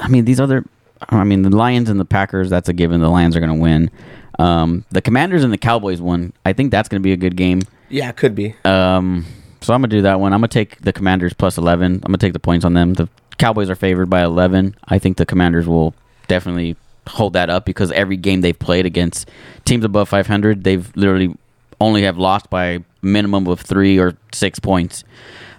[0.00, 0.64] I mean, these other.
[1.08, 2.50] I mean, the Lions and the Packers.
[2.50, 3.00] That's a given.
[3.00, 3.90] The Lions are going to win.
[4.38, 6.32] Um, the Commanders and the Cowboys one.
[6.44, 7.62] I think that's going to be a good game.
[7.90, 8.54] Yeah, it could be.
[8.64, 9.26] Um,
[9.60, 10.32] so I'm gonna do that one.
[10.32, 11.94] I'm gonna take the Commanders plus 11.
[11.96, 12.94] I'm gonna take the points on them.
[12.94, 14.76] The Cowboys are favored by 11.
[14.88, 15.94] I think the Commanders will
[16.28, 16.76] definitely
[17.06, 19.28] hold that up because every game they've played against
[19.64, 21.36] teams above 500, they've literally
[21.80, 25.04] only have lost by minimum of three or six points.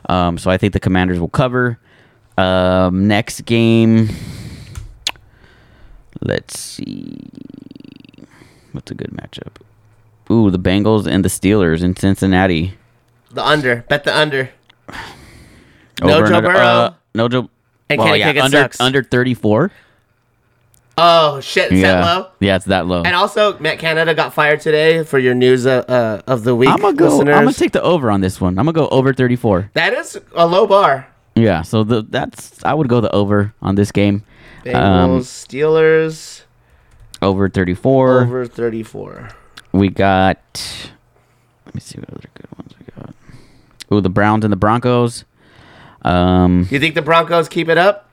[0.08, 1.80] Um, so I think the Commanders will cover.
[2.38, 4.10] Um, next game,
[6.22, 7.18] let's see,
[8.72, 9.58] what's a good matchup?
[10.32, 12.78] Ooh, the Bengals and the Steelers in Cincinnati.
[13.32, 13.84] The under.
[13.90, 14.50] Bet the under.
[16.02, 16.58] No Joe Burrow.
[16.58, 17.48] uh, no Joe.
[17.88, 18.80] And well, Kenny yeah, under sucks.
[18.82, 19.72] under 34.
[20.98, 21.72] Oh shit!
[21.72, 22.28] Is yeah, that low?
[22.40, 23.04] yeah, it's that low.
[23.04, 26.70] And also, Matt Canada got fired today for your news uh, uh, of the week.
[26.70, 27.06] I'm gonna go.
[27.18, 27.36] listeners.
[27.36, 28.58] I'm gonna take the over on this one.
[28.58, 29.70] I'm gonna go over 34.
[29.74, 31.08] that is a low bar.
[31.36, 34.24] Yeah, so the that's I would go the over on this game.
[34.66, 36.42] Bengals, Um, Steelers,
[37.22, 38.22] over 34.
[38.24, 39.30] over 34.
[39.74, 40.38] We got.
[41.66, 43.14] Let me see what other good ones we got.
[43.94, 45.24] Ooh, the Browns and the Broncos.
[46.04, 48.08] Um, You think the Broncos keep it up?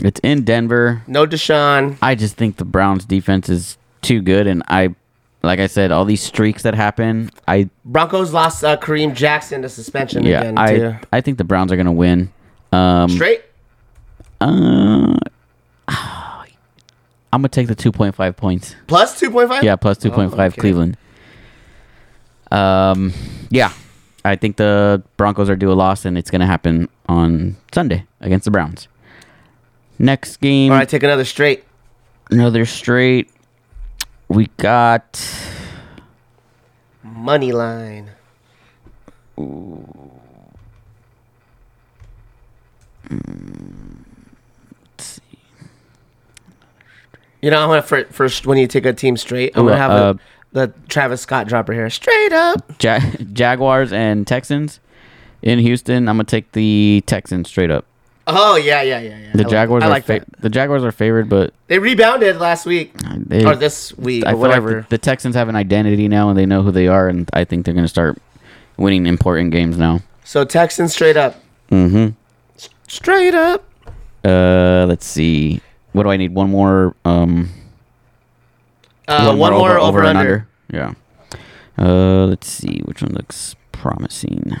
[0.00, 1.02] it's in Denver.
[1.06, 1.96] No Deshaun.
[2.02, 4.94] I just think the Browns defense is too good, and I,
[5.42, 9.68] like I said, all these streaks that happen, I Broncos lost uh, Kareem Jackson to
[9.68, 10.94] suspension yeah, again I too.
[11.12, 12.30] I think the Browns are gonna win.
[12.72, 13.42] Um, Straight.
[14.40, 15.16] uh,
[17.36, 18.74] I'm gonna take the 2.5 points.
[18.86, 19.62] Plus 2.5?
[19.62, 20.58] Yeah, plus 2.5 Oh, okay.
[20.58, 20.96] Cleveland.
[22.50, 23.12] Um,
[23.50, 23.72] yeah,
[24.24, 28.46] I think the Broncos are due a loss, and it's gonna happen on Sunday against
[28.46, 28.88] the Browns.
[29.98, 31.64] Next game, All right, take another straight.
[32.30, 33.30] another straight.
[34.28, 35.20] We got
[37.02, 38.12] Money line.
[47.42, 49.90] You know, I'm gonna fir- first when you take a team straight, I'm gonna have
[49.90, 50.12] uh,
[50.52, 51.88] the, the Travis Scott dropper here.
[51.90, 52.82] Straight up.
[52.82, 53.00] Ja-
[53.32, 54.80] Jaguars and Texans
[55.42, 56.08] in Houston.
[56.08, 57.84] I'm gonna take the Texans straight up.
[58.28, 59.28] Oh yeah, yeah, yeah, yeah.
[59.34, 62.38] I The like- Jaguars I are like fa- the Jaguars are favored, but They rebounded
[62.38, 64.76] last week they, or this week I or whatever.
[64.78, 67.28] like the, the Texans have an identity now, and they know who they are, and
[67.32, 68.18] I think they're gonna start
[68.78, 70.00] winning important games now.
[70.24, 71.40] so Texans straight up.
[71.70, 72.08] Mm-hmm.
[72.88, 73.64] Straight up.
[74.24, 75.60] Uh, let's see.
[75.96, 76.34] What do I need?
[76.34, 76.94] One more.
[77.06, 77.48] Um,
[79.08, 80.46] Uh, one, more, over, and under.
[80.70, 80.92] Yeah.
[81.78, 84.58] Uh, let's see which one looks promising.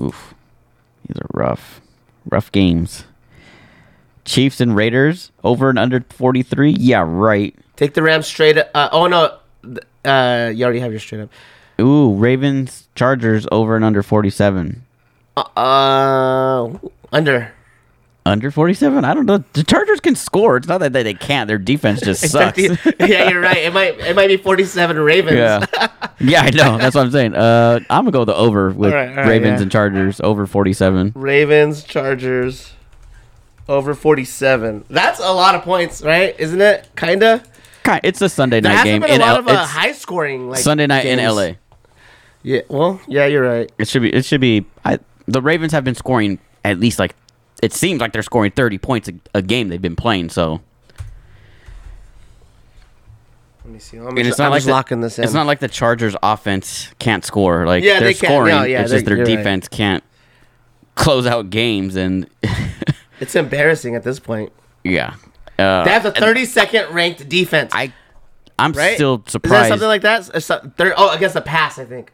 [0.00, 0.34] Oof,
[1.04, 1.80] these are rough,
[2.30, 3.06] rough games.
[4.24, 6.76] Chiefs and Raiders over and under forty three.
[6.78, 7.56] Yeah, right.
[7.74, 8.70] Take the Rams straight up.
[8.72, 9.38] Uh, oh no,
[10.04, 11.30] uh, you already have your straight up.
[11.80, 14.84] Ooh, Ravens Chargers over and under forty seven.
[15.36, 16.78] Uh, uh
[17.12, 17.52] under.
[18.26, 19.04] Under 47?
[19.04, 19.44] I don't know.
[19.52, 20.56] The Chargers can score.
[20.56, 21.46] It's not that they, they can't.
[21.46, 22.58] Their defense just sucks.
[22.98, 23.58] yeah, you're right.
[23.58, 25.36] It might it might be 47 Ravens.
[25.36, 25.66] yeah.
[26.20, 26.78] yeah, I know.
[26.78, 27.34] That's what I'm saying.
[27.34, 29.62] Uh, I'm going to go the over with All right, all right, Ravens yeah.
[29.64, 30.20] and Chargers.
[30.22, 31.12] Over 47.
[31.14, 32.72] Ravens, Chargers,
[33.68, 34.86] over 47.
[34.88, 36.34] That's a lot of points, right?
[36.40, 36.88] Isn't it?
[36.96, 37.42] Kinda.
[37.84, 39.02] Ki- It's a Sunday There night game.
[39.02, 41.18] been a lot L- of uh, high scoring like Sunday night in.
[41.18, 41.52] LA.
[42.42, 42.62] Yeah.
[42.68, 43.70] Well, yeah, you're right.
[43.78, 44.10] It should be.
[44.14, 44.64] It should be.
[44.82, 47.14] I, the Ravens have been scoring at least like.
[47.64, 50.28] It seems like they're scoring 30 points a, a game they've been playing.
[50.28, 50.60] So
[53.64, 53.96] Let me see.
[53.96, 55.24] I'm, And just, it's not I'm like just the- locking this in.
[55.24, 57.66] it's not like the Chargers' offense can't score.
[57.66, 58.54] Like Yeah, they're they scoring.
[58.54, 59.36] No, yeah, it's just their you're right.
[59.36, 60.04] defense can't
[60.94, 61.96] close out games.
[61.96, 62.28] And
[63.20, 64.52] It's embarrassing at this point.
[64.82, 65.14] yeah,
[65.58, 67.70] uh, They have the 32nd ranked defense.
[67.74, 67.92] I
[68.58, 68.94] I'm right?
[68.96, 69.68] still Is that surprised.
[69.68, 70.28] something like that?
[70.34, 72.12] It's some- they're- oh, against the pass, I think.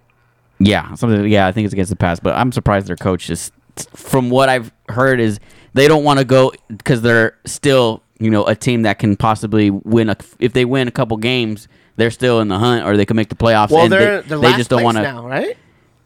[0.60, 1.26] Yeah, something.
[1.26, 3.50] Yeah, I think it's against the pass, but I'm surprised their coach is.
[3.94, 5.38] From what I've heard, is
[5.74, 9.70] they don't want to go because they're still, you know, a team that can possibly
[9.70, 10.08] win.
[10.10, 13.16] A, if they win a couple games, they're still in the hunt, or they can
[13.16, 13.70] make the playoffs.
[13.70, 15.02] Well, and they're they, they're they just don't want to.
[15.02, 15.56] now, right?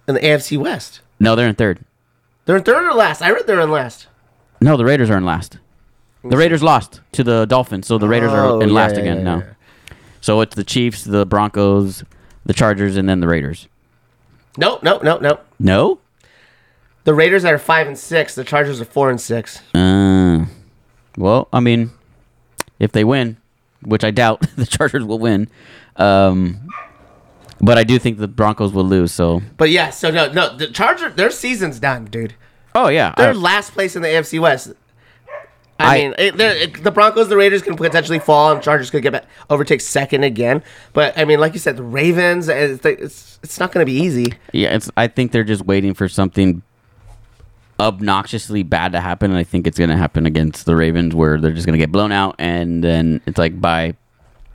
[0.07, 1.85] In the AFC West, No, they're in third.
[2.45, 3.23] they're in third or last.
[3.23, 4.07] I read they're in last.
[4.61, 5.59] No, the Raiders are in last.
[6.23, 9.01] The Raiders lost to the Dolphins, so the Raiders Oh, are in yeah, last yeah,
[9.01, 9.43] again yeah, now.
[10.23, 12.03] So it's the Chiefs, the Broncos,
[12.47, 13.69] the Chargers, and then the Raiders.
[14.57, 15.45] Nope, nope, nope, nope.
[15.59, 15.99] No.
[17.05, 18.35] The Raiders are five and six.
[18.35, 19.61] The Chargers are four and six.
[19.75, 20.47] Uh,
[21.19, 21.91] well, I mean,
[22.79, 23.37] if they win,
[23.83, 25.49] which I doubt, the Chargers will win.
[25.97, 26.69] Um,
[27.61, 29.13] but I do think the Broncos will lose.
[29.13, 32.35] So, But yeah, so no, no, the Charger, their season's done, dude.
[32.75, 34.73] oh yeah, They're I- last place in the AFC West.
[35.79, 39.03] I, I- mean, it, it, the Broncos, the Raiders can potentially fall, and Chargers could
[39.03, 40.63] get back, overtake second again.
[40.95, 43.99] But I mean, like you said, the Ravens, it's it's, it's not going to be
[43.99, 44.35] easy.
[44.53, 44.75] yeah.
[44.75, 44.91] It's.
[44.97, 46.63] I think they're just waiting for something
[47.81, 51.53] obnoxiously bad to happen, and I think it's gonna happen against the Ravens, where they're
[51.53, 53.95] just gonna get blown out, and then it's like by,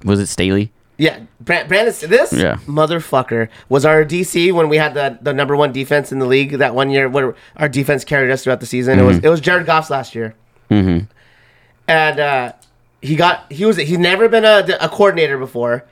[0.04, 0.72] was it Staley?
[0.98, 2.58] Yeah, Bra- Brandon, this Yeah.
[2.68, 6.58] motherfucker was our DC when we had the, the number one defense in the league
[6.58, 7.08] that one year.
[7.08, 9.00] Where our defense carried us throughout the season.
[9.00, 10.36] It was it was Jared Goff's last year,
[10.70, 11.06] Mm-hmm.
[11.88, 12.52] and uh,
[13.02, 15.86] he got he was he's never been a, a coordinator before,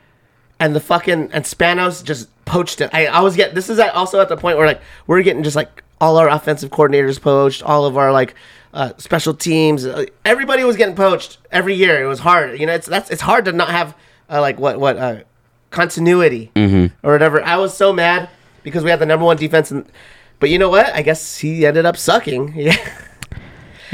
[0.60, 2.90] and the fucking and Spanos just poached it.
[2.94, 5.42] I, I was getting this is at, also at the point where like we're getting
[5.44, 8.36] just like all our offensive coordinators poached, all of our like
[8.74, 12.04] uh, special teams, uh, everybody was getting poached every year.
[12.04, 12.74] It was hard, you know.
[12.74, 13.96] It's that's it's hard to not have
[14.30, 15.22] uh, like what what uh,
[15.72, 16.52] continuity
[17.04, 17.44] or whatever.
[17.44, 18.30] I was so mad
[18.64, 19.86] because we had the number one defense, and
[20.40, 20.94] but you know what?
[20.94, 22.54] I guess he ended up sucking.
[22.58, 22.76] Yeah.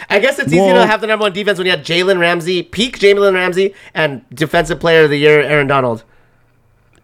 [0.10, 2.64] I guess it's easy to have the number one defense when you had Jalen Ramsey,
[2.64, 6.04] peak Jalen Ramsey, and defensive player of the year Aaron Donald.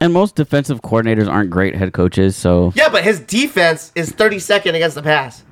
[0.01, 4.73] And most defensive coordinators aren't great head coaches, so Yeah, but his defense is 32nd
[4.75, 5.43] against the pass,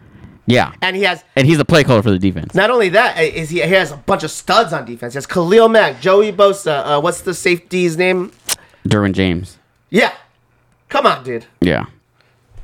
[0.46, 0.72] yeah.
[0.82, 2.56] and he has And he's the play caller for the defense.
[2.56, 5.14] not only that uh, he, he has a bunch of studs on defense.
[5.14, 6.84] He has Khalil Mack, Joey Bosa.
[6.86, 8.32] Uh, what's the safety's name?
[8.88, 9.58] Derwin James.
[9.90, 10.14] Yeah,
[10.88, 11.46] come on, dude.
[11.60, 11.86] Yeah.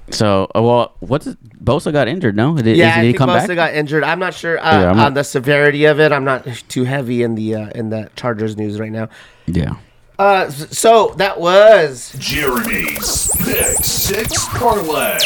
[0.09, 1.37] So, uh, well, what's it?
[1.63, 2.35] Bosa got injured?
[2.35, 3.55] No, did, Yeah, did I he think come Bosa back?
[3.55, 4.03] got injured.
[4.03, 6.11] I'm not sure uh, Yeah, I'm on not- the severity of it.
[6.11, 9.09] I'm not too heavy in the uh, in the Chargers news right now.
[9.47, 9.75] yeah.
[10.19, 15.17] Uh, so that was Jeremy's Pick Six Parlay.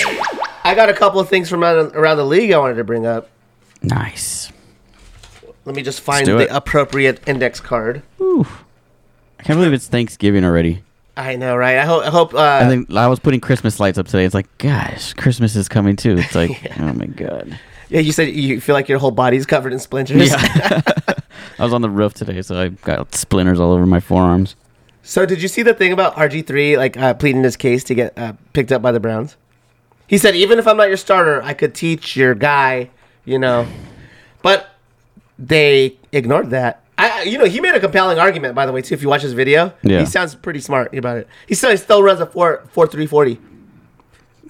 [0.64, 3.06] I got a couple of things from around, around the league I wanted to bring
[3.06, 3.30] up.
[3.82, 4.52] Nice.
[5.66, 6.50] Let me just find the it.
[6.52, 8.02] appropriate index card.
[8.22, 8.48] Ooh.
[9.40, 10.84] I can't believe it's Thanksgiving already.
[11.18, 11.78] I know, right?
[11.78, 12.04] I hope.
[12.04, 12.34] I hope.
[12.34, 14.24] Uh, I think I was putting Christmas lights up today.
[14.24, 16.18] It's like, gosh, Christmas is coming too.
[16.18, 17.60] It's like, oh my god.
[17.90, 20.30] yeah, you said you feel like your whole body's covered in splinters.
[20.30, 20.82] Yeah.
[21.60, 24.56] I was on the roof today, so I got splinters all over my forearms.
[25.08, 27.96] So did you see the thing about RG three like uh, pleading his case to
[27.96, 29.38] get uh, picked up by the Browns?
[30.06, 32.90] He said, even if I'm not your starter, I could teach your guy,
[33.24, 33.66] you know.
[34.42, 34.68] But
[35.40, 36.84] they ignored that.
[36.98, 38.96] I, you know, he made a compelling argument, by the way, too.
[38.96, 40.00] If you watch his video, Yeah.
[40.02, 41.28] he sounds pretty smart about it.
[41.48, 43.40] He still he still runs a four four three forty.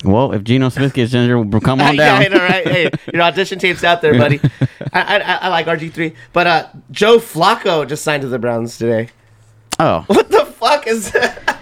[0.04, 2.22] Well, if Geno Smith gets injured, we'll come on down.
[2.24, 2.68] yeah, know, right?
[2.68, 4.40] Hey, your audition tape's out there, buddy.
[4.92, 8.78] I, I, I like RG three, but uh, Joe Flacco just signed to the Browns
[8.80, 9.10] today.
[9.80, 11.60] Oh, What the fuck is that?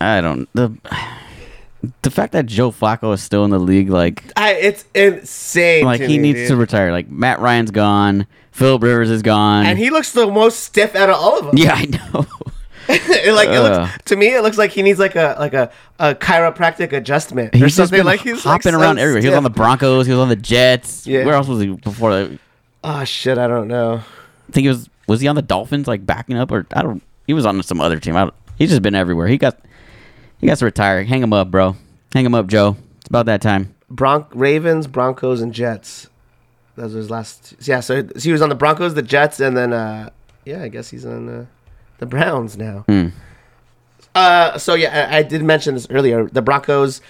[0.00, 0.72] I don't the
[2.02, 5.84] the fact that Joe Flacco is still in the league, like I, it's insane.
[5.84, 6.48] like he me, needs dude.
[6.48, 6.92] to retire.
[6.92, 9.66] Like Matt Ryan's gone, Philip Rivers is gone.
[9.66, 11.56] and he looks the most stiff out of all of them.
[11.56, 12.26] yeah, I know.
[12.90, 15.70] It, like it looks to me, it looks like he needs like a like a,
[15.98, 18.02] a chiropractic adjustment or He's just something.
[18.02, 19.20] Like he's hopping like, so around everywhere.
[19.20, 19.50] He was on the.
[19.50, 20.06] Broncos.
[20.06, 21.06] He was on the Jets.
[21.06, 21.26] Yeah.
[21.26, 22.38] Where else was he before that?
[22.82, 23.96] Oh shit, I don't know.
[24.48, 27.02] I think he was was he on the Dolphins like backing up or I don't
[27.28, 28.16] he was on some other team.
[28.16, 29.28] I he's just been everywhere.
[29.28, 29.60] He got
[30.38, 31.04] he got to retire.
[31.04, 31.76] Hang him up, bro.
[32.12, 32.76] Hang him up, Joe.
[32.96, 33.74] It's about that time.
[33.90, 36.08] Bronc Ravens, Broncos, and Jets.
[36.74, 37.54] Those were his last.
[37.60, 40.10] Yeah, so, he was on the Broncos, the Jets, and then uh,
[40.44, 41.46] yeah, I guess he's on uh,
[41.98, 42.84] the Browns now.
[42.88, 43.08] Hmm.
[44.14, 46.26] Uh, so yeah, I, I did mention this earlier.
[46.26, 47.02] The Broncos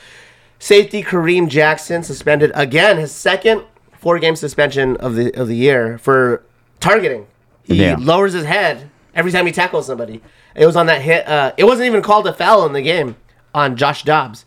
[0.59, 6.43] safety Kareem Jackson suspended again, his second four-game suspension of the of the year for
[6.81, 7.29] targeting.
[7.63, 7.97] He Yeah.
[7.99, 10.23] lowers his head every time he tackles somebody.
[10.55, 11.27] It was on that hit.
[11.29, 13.17] Uh, it wasn't even called a foul in the game
[13.53, 14.47] on Josh Dobbs.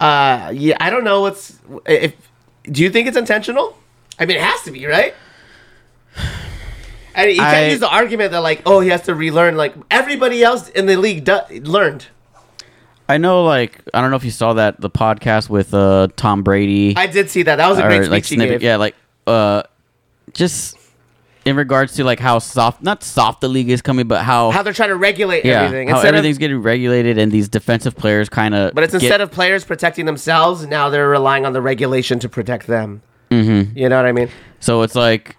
[0.00, 2.14] Uh, yeah, I don't know what's if.
[2.64, 3.78] Do you think it's intentional?
[4.18, 5.14] I mean, it has to be, right?
[7.14, 9.56] And you can't I- use the argument that like, oh, he has to relearn.
[9.56, 12.06] Like everybody else in the league do- learned.
[13.08, 16.42] I know, like, I don't know if you saw that the podcast with uh Tom
[16.42, 17.56] Brady I did see that.
[17.56, 18.94] That was a great or speech like snippet, yeah, like
[19.26, 19.62] uh,
[20.32, 20.76] just
[21.44, 24.62] in regards to like how soft, not soft the league is coming, but how How
[24.62, 25.88] they're trying to regulate yeah, everything.
[25.88, 28.74] how everything's of, getting regulated and these defensive players kind of.
[28.74, 32.66] but it's instead of players protecting themselves, now they're relying on the regulation to protect
[32.66, 33.02] them.
[33.30, 33.76] Mm-hmm.
[33.76, 34.28] You know what I mean?
[34.60, 35.36] so it's like,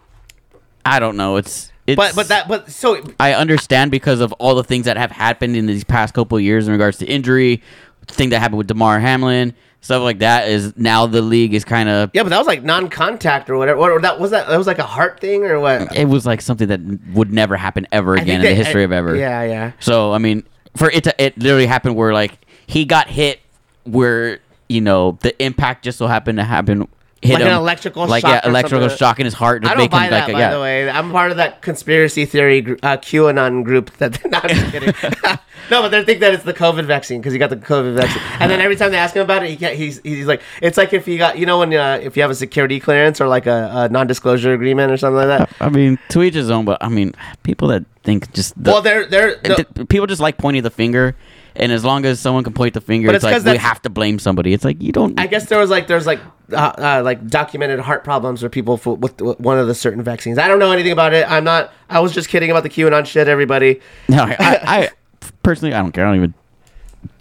[0.85, 1.71] I don't know, it's.
[1.85, 5.11] It's, But but that but so I understand because of all the things that have
[5.11, 7.61] happened in these past couple of years in regards to injury,
[8.07, 9.53] thing that happened with Damar Hamlin,
[9.83, 10.47] stuff like that.
[10.47, 13.79] Is now the league is kind of yeah, but that was like non-contact or whatever.
[13.79, 15.95] Or that was that that was like a heart thing or what?
[15.95, 16.81] it was like something that
[17.13, 19.15] would never happen ever again in the history I- of ever.
[19.15, 19.71] Yeah, yeah.
[19.79, 20.43] So I mean,
[20.75, 23.39] for it to it literally happened where like he got hit
[23.83, 26.87] where you know the impact just so happened to happen.
[27.23, 29.65] Hit Like an electrical like shock yeah, electrical shock in his heart.
[29.65, 30.53] I don't buy him, that, like, by yeah.
[30.53, 30.89] the way.
[30.89, 33.95] I'm part of that conspiracy theory uh, QAnon group.
[33.97, 34.93] That no, I'm just kidding.
[35.71, 38.21] no, but they think that it's the COVID vaccine because he got the COVID vaccine.
[38.41, 39.77] And then every time they ask him about it, he can't.
[39.77, 42.31] He's, he's like, it's like if you got, you know, when uh, if you have
[42.31, 45.49] a security clearance or like a, a non-disclosure agreement or something like that.
[45.61, 48.81] I mean, to each his own, but I mean, people that think just the, well,
[48.81, 49.39] they're they're.
[49.47, 51.15] no, th- people just like pointing the finger,
[51.55, 53.81] and as long as someone can point the finger, But it's, it's like we have
[53.83, 54.53] to blame somebody.
[54.53, 55.19] It's like you don't.
[55.19, 56.19] I guess there was like there's like
[56.51, 60.03] uh, uh, like documented heart problems or people for, with, with one of the certain
[60.03, 60.37] vaccines.
[60.37, 61.29] I don't know anything about it.
[61.29, 61.71] I'm not.
[61.89, 63.27] I was just kidding about the QAnon shit.
[63.27, 63.81] Everybody.
[64.09, 64.89] no, I, I, I
[65.43, 66.05] personally I don't care.
[66.05, 66.33] I don't even.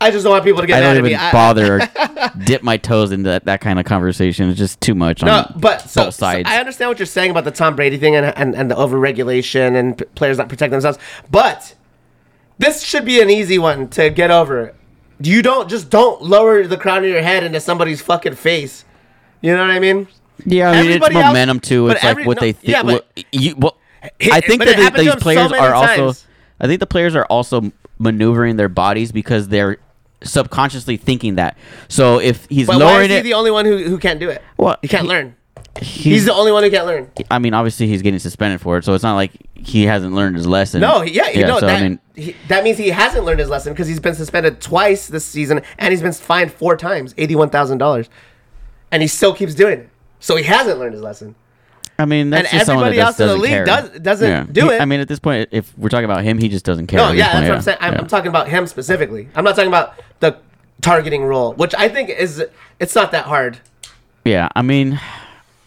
[0.01, 1.15] I just don't want people to get I don't at me.
[1.15, 1.81] even bother or
[2.45, 4.49] dip my toes into that, that kind of conversation.
[4.49, 5.23] It's just too much.
[5.23, 6.49] No, on but so, both so sides.
[6.49, 9.77] I understand what you're saying about the Tom Brady thing and and, and the overregulation
[9.77, 10.99] and p- players not protecting themselves.
[11.31, 11.75] But
[12.63, 14.75] this should be an easy one to get over.
[15.21, 18.85] You don't just don't lower the crown of your head into somebody's fucking face.
[19.41, 20.09] You know what I mean?
[20.45, 21.89] Yeah, I mean, it's else- momentum too.
[21.89, 22.69] It's like what no, they think.
[22.73, 23.77] yeah, but- you, well,
[24.33, 26.07] I think that it the- happened these so players many are also.
[26.07, 26.27] times.
[26.61, 29.79] I think the players are also maneuvering their bodies because they're
[30.25, 31.57] subconsciously thinking that.
[31.89, 34.19] So if he's But why lowering is he it, the only one who, who can't
[34.21, 34.43] do it?
[34.57, 35.37] Well, he can't he- learn.
[35.81, 37.11] He's, He's the only one who can't learn.
[37.31, 40.37] I mean, obviously he's getting suspended for it, so it's not like he hasn't learned
[40.37, 40.81] his lesson.
[40.81, 41.83] No, yeah, you know so that.
[41.83, 45.09] I mean, he, that means he hasn't learned his lesson because he's been suspended twice
[45.09, 48.09] this season and he's been fined four times, eighty-one thousand dollars,
[48.91, 49.89] and he still keeps doing it.
[50.21, 51.35] So he hasn't learned his lesson.
[51.99, 54.69] I mean, that's and just someone that everybody else in the league does- doesn't do
[54.69, 54.81] He- it.
[54.81, 56.99] I mean, at this point, if we're talking about him, he just doesn't care.
[56.99, 57.79] No, yeah, that's point, what I'm saying.
[57.81, 57.99] I'm, yeah.
[58.01, 59.29] I'm talking about him specifically.
[59.35, 60.39] I'm not talking about the
[60.81, 62.45] targeting rule, which I think is
[62.81, 63.59] it's not that hard
[64.25, 64.99] Yeah, I mean,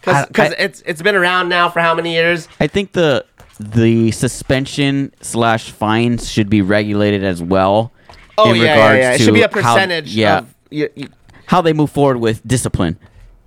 [0.06, 2.48] because it's it's been around now for how many years?
[2.60, 3.24] I think the
[3.58, 7.92] the suspension slash fines should be regulated as well.
[8.38, 9.12] Oh in yeah, yeah, regards yeah.
[9.12, 10.14] It should be a how- percentage.
[10.14, 11.08] yeah, of, you, you,
[11.46, 12.98] how they move forward with discipline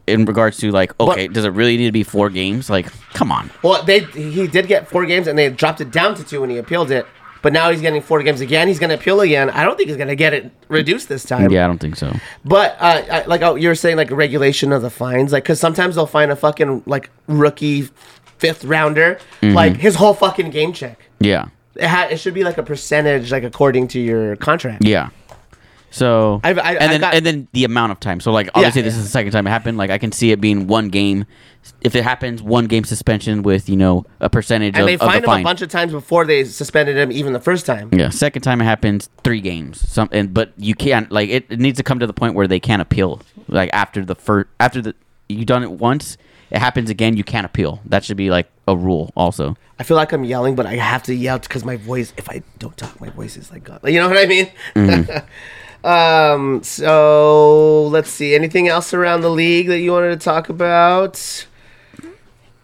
[0.08, 2.69] in regards to like, okay, does it really need to be four games?
[2.69, 3.52] Like, come on.
[3.63, 6.50] Well, they he did get four games, and they dropped it down to two when
[6.50, 7.06] he appealed it.
[7.41, 8.67] But now he's getting four games again.
[8.67, 9.49] He's going to appeal again.
[9.49, 11.49] I don't think he's going to get it reduced this time.
[11.52, 12.13] Yeah, I don't think so.
[12.43, 15.60] But uh, I, like oh, you were saying, like regulation of the fines, like because
[15.60, 17.89] sometimes they'll find a fucking like rookie
[18.38, 19.56] fifth rounder, Mm-hmm.
[19.56, 20.99] like his whole fucking game check.
[21.19, 24.84] Yeah, It, ha- it should be like a percentage, like according to your contract.
[24.86, 25.10] yeah.
[25.91, 28.19] So I've- I- and then got- and then the amount of time.
[28.19, 28.99] So like obviously this yeah.
[28.99, 29.78] is the second time it happened.
[29.78, 31.25] Like I can see it being one game.
[31.82, 34.99] If it happens, one game suspension with you know a percentage And of, they of
[35.02, 35.41] the him fine.
[35.41, 37.89] a bunch of times before they suspended him, even the first time.
[37.91, 39.88] Yeah, second time it happens, three games.
[39.88, 42.47] Some and but you can't like it, it needs to come to the point where
[42.47, 43.21] they can't appeal.
[43.47, 44.95] Like after the first after the
[45.28, 46.18] you done it once,
[46.49, 47.82] it happens again, you can't appeal.
[47.86, 49.55] That should be like a rule also.
[49.80, 52.14] I feel like I'm yelling, but I have to yell because my voice.
[52.18, 53.80] If I don't talk, my voice is like God.
[53.86, 54.51] You know what I mean?
[54.76, 55.26] Mm-hmm.
[55.84, 56.63] um.
[56.63, 58.36] So let's see.
[58.36, 61.13] Anything else around the league that you wanted to talk about?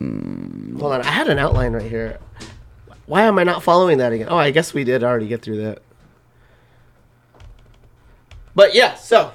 [0.01, 0.79] Mm.
[0.79, 1.01] Hold on.
[1.01, 2.19] I had an outline right here.
[3.05, 4.27] Why am I not following that again?
[4.29, 5.81] Oh, I guess we did already get through that.
[8.55, 9.31] But yeah, so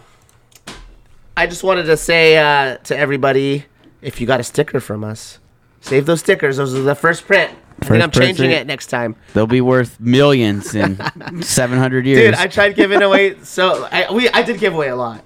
[1.37, 3.67] I just wanted to say uh, to everybody,
[4.03, 5.39] if you got a sticker from us,
[5.81, 6.57] save those stickers.
[6.57, 7.53] Those are the first print.
[7.83, 9.17] I think I'm changing it next time.
[9.35, 11.01] They'll be worth millions in
[11.43, 12.33] seven hundred years.
[12.33, 15.25] Dude, I tried giving away so I we I did give away a lot.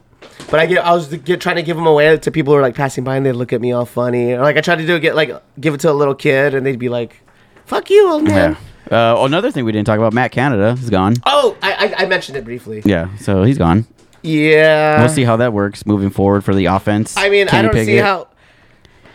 [0.50, 2.62] But I get, I was get, trying to give them away to people who are
[2.62, 4.32] like passing by and they'd look at me all funny.
[4.32, 6.64] Or like I tried to do get like give it to a little kid and
[6.66, 7.20] they'd be like,
[7.66, 8.57] "Fuck you, old man."
[8.90, 9.12] Yeah.
[9.14, 11.14] Uh, another thing we didn't talk about: Matt Canada is gone.
[11.24, 12.82] Oh, I, I I mentioned it briefly.
[12.84, 13.86] Yeah, so he's gone.
[14.22, 15.00] Yeah.
[15.00, 17.16] We'll see how that works moving forward for the offense.
[17.16, 18.28] I mean, I don't see how.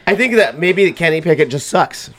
[0.05, 2.11] I think that maybe Kenny Pickett just sucks.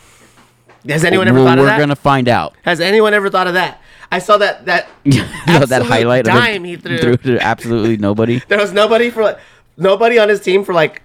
[0.88, 1.76] Has anyone ever Well, thought of that?
[1.76, 2.54] we're gonna find out.
[2.62, 3.80] Has anyone ever thought of that?
[4.12, 7.16] I saw that that know, that highlight dime he threw.
[7.16, 8.40] to absolutely nobody.
[8.48, 9.38] There was nobody for like
[9.76, 11.02] nobody on his team for like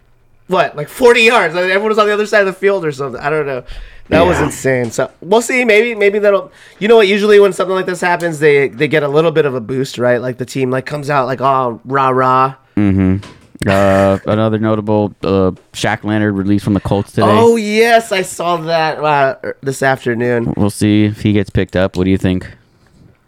[0.48, 1.54] what like forty yards.
[1.56, 3.20] Like, everyone was on the other side of the field or something.
[3.22, 3.64] I don't know.
[4.10, 4.92] That was insane.
[4.92, 5.66] So we'll see.
[5.66, 6.52] Maybe maybe that'll.
[6.80, 7.08] You know what?
[7.08, 9.98] Usually when something like this happens, they they get a little bit of a boost,
[9.98, 10.22] right?
[10.22, 12.56] Like the team like comes out like oh rah rah.
[12.78, 13.28] Mm-hmm.
[13.66, 17.28] Uh, another notable uh, Shaq Leonard released from the Colts today.
[17.28, 20.54] Oh yes, I saw that uh, this afternoon.
[20.58, 21.96] We'll see if he gets picked up.
[21.96, 22.50] What do you think?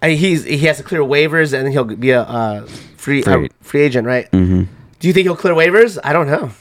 [0.01, 2.65] I, he's he has to clear waivers and he'll be a uh,
[2.97, 3.45] free Free.
[3.45, 4.29] uh, free agent, right?
[4.31, 4.63] Mm-hmm.
[4.99, 5.97] Do you think he'll clear waivers?
[6.03, 6.51] I don't know.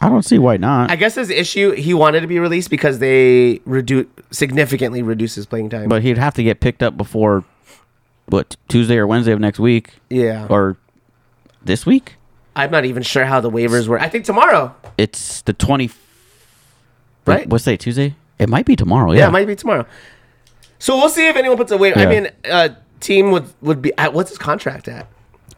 [0.00, 0.90] I don't see why not.
[0.90, 5.46] I guess his issue he wanted to be released because they reduce significantly reduce his
[5.46, 5.88] playing time.
[5.88, 7.44] but he'd have to get picked up before
[8.26, 10.76] what Tuesday or Wednesday of next week yeah, or
[11.64, 12.15] this week.
[12.56, 14.00] I'm not even sure how the waivers work.
[14.00, 14.74] I think tomorrow.
[14.98, 15.90] It's the twenty.
[17.26, 17.46] Right.
[17.48, 17.76] What's today?
[17.76, 18.14] Tuesday.
[18.38, 19.12] It might be tomorrow.
[19.12, 19.28] Yeah, Yeah.
[19.28, 19.86] it might be tomorrow.
[20.78, 21.98] So we'll see if anyone puts a waiver.
[22.00, 25.06] I mean, uh, team would would be at, what's his contract at?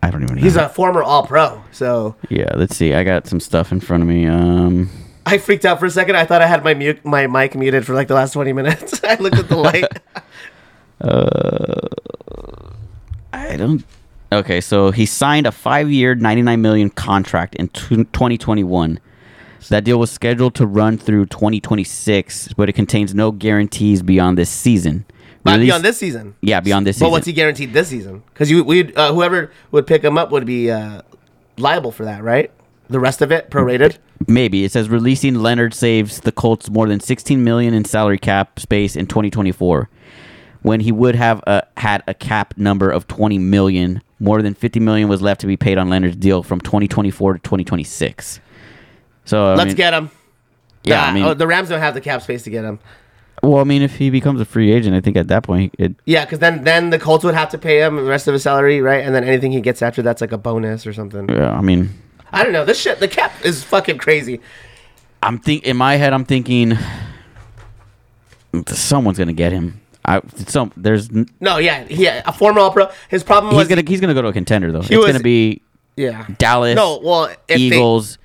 [0.03, 0.43] I don't even know.
[0.43, 2.51] He's a former All Pro, so yeah.
[2.55, 2.95] Let's see.
[2.95, 4.27] I got some stuff in front of me.
[4.27, 4.91] Um.
[5.27, 6.17] I freaked out for a second.
[6.17, 9.01] I thought I had my mute, my mic muted for like the last 20 minutes.
[9.05, 9.85] I looked at the light.
[11.03, 11.89] uh,
[13.33, 13.85] I don't.
[14.31, 19.01] Okay, so he signed a five-year, ninety-nine million contract in twenty twenty-one.
[19.70, 24.37] That deal was scheduled to run through twenty twenty-six, but it contains no guarantees beyond
[24.37, 25.07] this season.
[25.45, 26.35] Released- beyond this season.
[26.43, 28.22] yeah, beyond this But what's he guaranteed this season?
[28.35, 31.01] Because you, we, uh, whoever would pick him up would be uh,
[31.57, 32.51] liable for that, right?
[32.91, 33.99] The rest of it prorated.
[34.26, 38.59] Maybe it says releasing Leonard saves the Colts more than 16 million in salary cap
[38.59, 39.89] space in 2024,
[40.62, 44.03] when he would have uh, had a cap number of 20 million.
[44.21, 47.39] More than 50 million was left to be paid on Leonard's deal from 2024 to
[47.39, 48.41] 2026.
[49.25, 50.11] So I Let's mean- get him.
[50.85, 52.79] Yeah, Nah, I mean, oh, the Rams don't have the cap space to get him.
[53.43, 55.95] well, I mean, if he becomes a free agent, I think at that point, it
[56.07, 58.43] Yeah, because then then the Colts would have to pay him the rest of his
[58.45, 59.05] salary, right?
[59.05, 61.29] And then anything he gets after that's like a bonus or something.
[61.29, 61.91] yeah, I mean,
[62.33, 62.64] I don't know.
[62.64, 64.41] This shit, the cap is fucking crazy.
[65.23, 66.79] I'm think in my head, I'm thinking
[68.69, 69.81] someone's gonna get him.
[70.05, 72.89] I some there's No, yeah, yeah, a former All Pro.
[73.09, 74.81] His problem was he's gonna he's gonna go to a contender though.
[74.81, 75.63] It's was- gonna be
[75.97, 76.27] yeah.
[76.39, 78.19] Dallas, No, well, if they Eagles,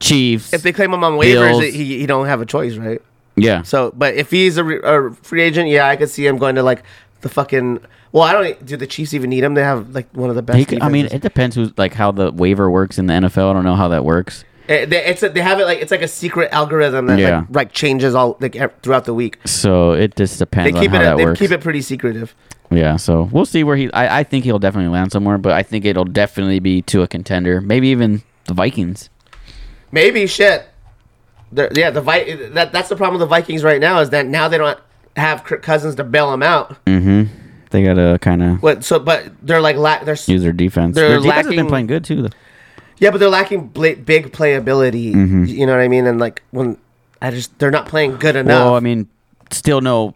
[0.00, 0.52] Chiefs.
[0.52, 1.74] if they claim him on waivers, Bills.
[1.74, 3.00] he he don't have a choice, right?
[3.36, 6.38] yeah, So, but if he's a, re- a free agent, yeah, I could see him
[6.38, 6.82] going to like
[7.22, 7.80] the fucking.
[8.12, 8.64] Well, I don't.
[8.66, 9.54] Do the Chiefs even need him?
[9.54, 10.68] They have like one of the best.
[10.68, 13.50] could, I mean, it depends who's like how the waiver works in the NFL.
[13.50, 14.44] I don't know how that works.
[14.68, 17.38] Eh, they, it's a, they have it like it's like a secret algorithm that Yeah.
[17.40, 19.38] like, like changes all like throughout the week.
[19.44, 21.16] So it just They depends keep on how it.
[21.18, 21.38] They works.
[21.38, 22.34] keep it pretty secretive.
[22.70, 23.92] Yeah, so we'll see where he.
[23.92, 27.06] I, I think he'll definitely land somewhere, but I think it'll definitely be to a
[27.06, 29.10] contender, maybe even the Vikings.
[29.92, 30.66] Maybe shit.
[31.52, 34.26] The, yeah, the Vi- that that's the problem with the Vikings right now is that
[34.26, 34.78] now they don't
[35.16, 36.82] have Kirk Cousins to bail them out.
[36.86, 37.24] Mm-hmm.
[37.70, 38.82] They gotta kind of What?
[38.82, 40.96] So, but they're like la- they're use their defense.
[40.96, 42.22] They're their defense has been playing good too.
[42.22, 42.28] Though.
[42.98, 45.14] Yeah, but they're lacking bla- big playability.
[45.14, 45.44] Mm-hmm.
[45.46, 46.06] You know what I mean?
[46.06, 46.76] And like when
[47.22, 48.64] I just they're not playing good enough.
[48.66, 49.08] Well, I mean,
[49.50, 50.14] still no,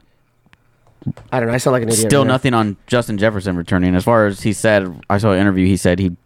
[1.33, 1.55] I don't know.
[1.55, 2.07] I sound like an idiot.
[2.09, 2.35] still right now.
[2.35, 3.95] nothing on Justin Jefferson returning.
[3.95, 5.67] As far as he said, I saw an interview.
[5.67, 6.17] He said he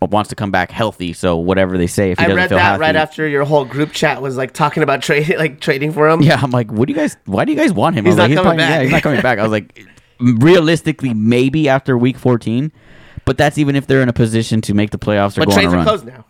[0.00, 1.12] wants to come back healthy.
[1.12, 3.44] So whatever they say, if he I doesn't read feel that healthy, right after your
[3.44, 6.20] whole group chat was like talking about trading, like trading for him.
[6.22, 7.16] Yeah, I'm like, what do you guys?
[7.26, 8.04] Why do you guys want him?
[8.04, 8.82] He's was like, not coming probably- Yeah, back.
[8.82, 9.38] he's not coming back.
[9.38, 9.86] I was like,
[10.20, 12.72] realistically, maybe after week 14,
[13.26, 15.52] but that's even if they're in a position to make the playoffs or but go
[15.52, 16.24] on trades a are closed now.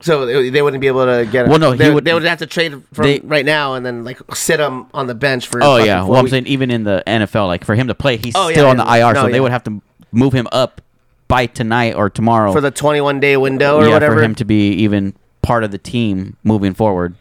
[0.00, 1.50] So they, they wouldn't be able to get him.
[1.50, 3.84] Well, no, he they, would- they would have to trade from they- right now and
[3.84, 5.62] then like sit him on the bench for.
[5.62, 8.34] Oh yeah, well I'm saying even in the NFL, like for him to play, he's
[8.36, 8.84] Oh, yeah, still on yeah.
[8.84, 9.32] the IR, No, so yeah.
[9.32, 10.80] they would have to move him up
[11.28, 14.16] by tonight or tomorrow for the 21 day window or yeah, whatever.
[14.16, 17.16] for him to be even part of the team moving forward,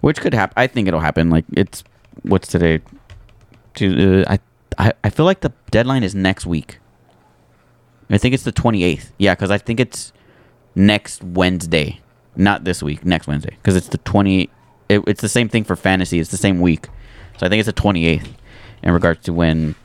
[0.00, 0.54] which could happen.
[0.56, 1.30] I think it'll happen.
[1.30, 1.84] Like it's
[2.22, 2.80] what's today?
[3.74, 4.36] To, uh,
[4.78, 6.78] I, I I feel like the deadline is next week.
[8.10, 9.12] I think it's the twenty eighth.
[9.18, 10.12] Yeah, because I think it's
[10.74, 12.00] next Wednesday,
[12.36, 13.04] not this week.
[13.04, 14.50] Next Wednesday, because it's the twenty.
[14.88, 16.18] It, it's the same thing for fantasy.
[16.20, 16.86] It's the same week,
[17.38, 18.36] so I think it's the twenty eighth.
[18.82, 19.76] In regards to when,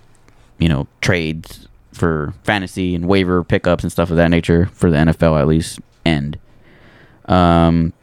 [0.57, 4.97] you know, trades for fantasy and waiver pickups and stuff of that nature for the
[4.97, 6.37] NFL at least end.
[7.25, 7.93] Um.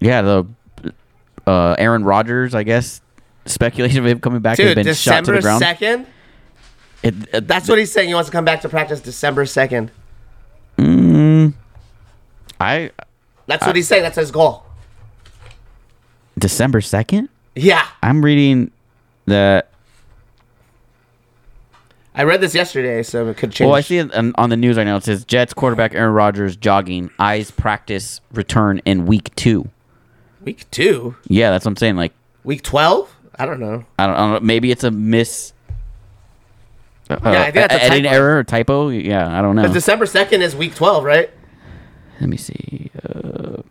[0.00, 0.44] Yeah, the
[1.46, 3.00] uh, Aaron Rodgers, I guess,
[3.46, 5.62] speculation of him coming back has Dude, been shot to the ground.
[5.62, 6.06] 2nd
[7.06, 8.08] It, uh, That's what he's saying.
[8.08, 9.90] He wants to come back to practice December 2nd.
[12.58, 12.90] I
[13.46, 14.02] That's what he's saying.
[14.02, 14.64] That's his goal.
[16.38, 17.28] December second.
[17.54, 17.86] Yeah.
[18.02, 18.70] I'm reading
[19.26, 19.70] that.
[22.14, 23.66] I read this yesterday, so it could change.
[23.66, 24.96] Well, I see it on, on the news right now.
[24.96, 27.10] It says Jets quarterback Aaron Rodgers jogging.
[27.18, 29.68] Eyes practice return in week two.
[30.42, 31.16] Week two?
[31.28, 31.96] Yeah, that's what I'm saying.
[31.96, 32.12] Like
[32.44, 33.14] Week 12?
[33.38, 33.84] I don't know.
[33.98, 34.40] I don't, I don't know.
[34.40, 35.52] Maybe it's a miss.
[37.08, 38.14] Uh, Yeah, I think that's a editing typo.
[38.14, 38.88] error or typo.
[38.88, 39.72] Yeah, I don't know.
[39.72, 41.30] December 2nd is week 12, right?
[42.20, 42.90] Let me see.
[43.04, 43.62] Uh,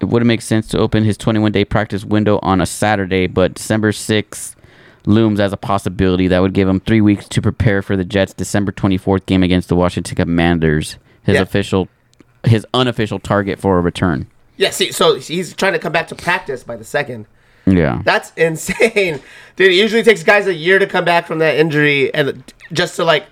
[0.00, 3.54] it wouldn't make sense to open his 21 day practice window on a Saturday, but
[3.54, 4.54] December 6th
[5.06, 6.28] looms as a possibility.
[6.28, 9.68] That would give him three weeks to prepare for the Jets' December 24th game against
[9.68, 10.96] the Washington Commanders.
[11.22, 11.42] His Yeah.
[11.42, 11.88] official,
[12.44, 14.26] his unofficial target for a return.
[14.56, 17.26] Yeah, see, so he's trying to come back to practice by the 2nd.
[17.76, 18.02] Yeah.
[18.04, 19.20] That's insane.
[19.56, 22.42] Dude, it usually takes guys a year to come back from that injury and
[22.72, 23.26] just to, like,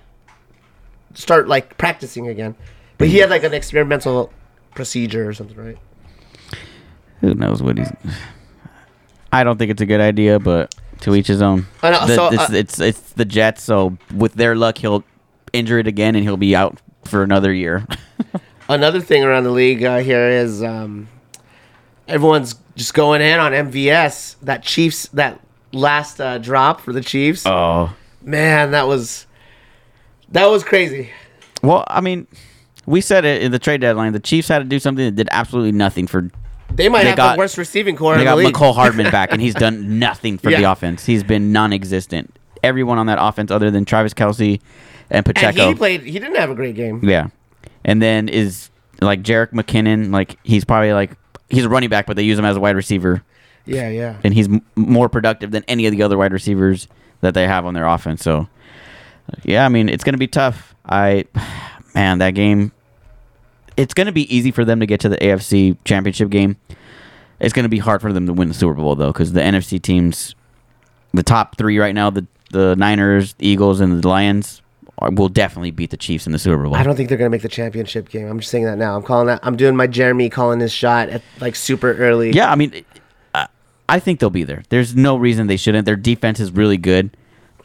[1.15, 2.55] start, like, practicing again.
[2.99, 4.33] But he had, like, an experimental
[4.75, 5.79] procedure or something, right?
[7.21, 7.91] Who knows what he's.
[9.33, 11.67] I don't think it's a good idea, but to each his own.
[11.83, 15.05] I know, The- so, it's, uh, it's it's the Jets, so with their luck, he'll
[15.53, 17.87] injure it again, and he'll be out for another year.
[18.69, 21.07] Another thing around the league uh, here is um,
[22.09, 24.37] everyone's just going in on MVS.
[24.43, 25.41] That Chiefs, that
[25.73, 27.45] last uh, drop for the Chiefs.
[27.47, 27.93] oh.
[28.23, 29.27] Man, that was
[30.31, 31.11] that was crazy.
[31.63, 32.27] Well, I mean,
[32.85, 34.13] we said it in the trade deadline.
[34.13, 36.29] The Chiefs had to do something that did absolutely nothing for.
[36.73, 38.53] They might They have got- the worst receiving corps They in the got league.
[38.55, 41.07] Mecole Hardman back, and he's done nothing for the offense.
[41.07, 42.37] He's been non-existent.
[42.65, 44.61] Everyone on that offense, other than Travis Kelce and
[45.11, 46.03] and Pacheco, he played.
[46.03, 47.01] He didn't have a great game.
[47.09, 47.29] yeah,
[47.85, 48.71] and then is
[49.01, 50.11] like Jerick McKinnon.
[50.11, 51.13] Like he's probably like
[51.49, 53.23] he's a running back, but they use him as a wide receiver,
[53.67, 54.17] Yeah, yeah.
[54.25, 56.89] and he's m- more productive than any of the other wide receivers
[57.21, 58.23] that they have on their offense.
[58.23, 58.49] So,
[59.45, 60.75] yeah, I mean, it's gonna be tough.
[60.89, 61.25] I,
[61.95, 62.73] man, that game.
[63.77, 66.57] It's gonna be easy for them to get to the AFC Championship game.
[67.41, 69.81] It's gonna be hard for them to win the Super Bowl though, because the NFC
[69.81, 70.35] teams,
[71.13, 74.63] the top three right now, the the Niners, the Eagles, and the Lions,
[75.03, 76.75] will definitely beat the Chiefs in the Super Bowl.
[76.75, 78.27] I don't think they're gonna make the championship game.
[78.29, 78.97] I'm just saying that now.
[78.97, 79.41] I'm calling that.
[79.43, 82.31] I'm doing my Jeremy calling his shot at like super early.
[82.33, 82.85] Yeah, I mean,
[83.89, 84.63] I, think they'll be there.
[84.69, 85.85] There's no reason they shouldn't.
[85.87, 87.17] Their defense is really good.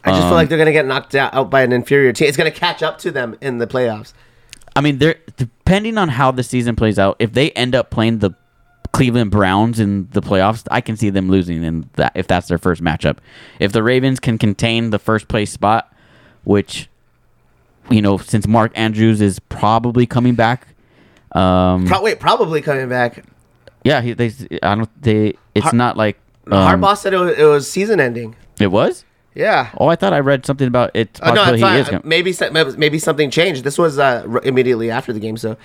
[0.04, 2.28] I just Um, feel like they're gonna get knocked out, out by an inferior team.
[2.28, 4.12] It's gonna catch up to them in the playoffs.
[4.76, 7.16] I mean, they're depending on how the season plays out.
[7.18, 8.32] If they end up playing the
[8.92, 12.58] Cleveland Browns in the playoffs, I can see them losing in that if that's their
[12.58, 13.18] first matchup.
[13.58, 15.92] If the Ravens can contain the first place spot,
[16.44, 16.88] which
[17.90, 20.68] you know, since Mark Andrews is probably coming back,
[21.32, 23.24] um, Pro- wait, probably coming back.
[23.84, 27.38] yeah, he, they, I don't, they, it's Har- not like um, Harbaugh said it was,
[27.38, 28.36] it was season ending.
[28.60, 29.04] It was.
[29.34, 29.70] Yeah.
[29.78, 31.18] Oh, I thought I read something about it.
[31.22, 31.76] Uh, no, he not.
[31.76, 32.34] is gonna- maybe
[32.76, 33.64] maybe something changed.
[33.64, 35.56] This was uh, r- immediately after the game, so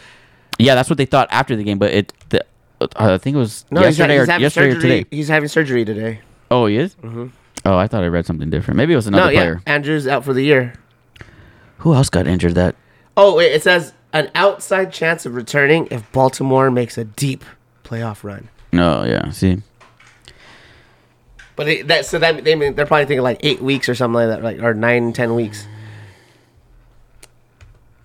[0.57, 2.13] Yeah, that's what they thought after the game, but it.
[2.29, 2.45] The,
[2.79, 5.05] uh, I think it was no, he's, ha- yesterday he's or yesterday or today.
[5.11, 6.21] He's having surgery today.
[6.49, 6.95] Oh, he is.
[6.95, 7.27] Mm-hmm.
[7.65, 8.77] Oh, I thought I read something different.
[8.77, 9.61] Maybe it was another no, yeah, player.
[9.65, 10.73] Andrews out for the year.
[11.87, 12.55] Who else got injured?
[12.55, 12.75] That
[13.15, 17.45] Oh wait, it says an outside chance of returning if Baltimore makes a deep
[17.85, 18.49] playoff run.
[18.73, 19.29] no, yeah.
[19.31, 19.61] See,
[21.55, 24.15] But they, that so that they mean they're probably thinking like eight weeks or something
[24.15, 25.65] like that, like or nine ten weeks.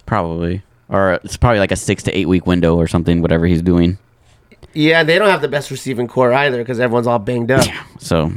[0.07, 3.21] probably, or it's probably like a six to eight week window or something.
[3.21, 3.99] Whatever he's doing.
[4.75, 7.67] Yeah, they don't have the best receiving corps either because everyone's all banged up.
[7.99, 8.33] So,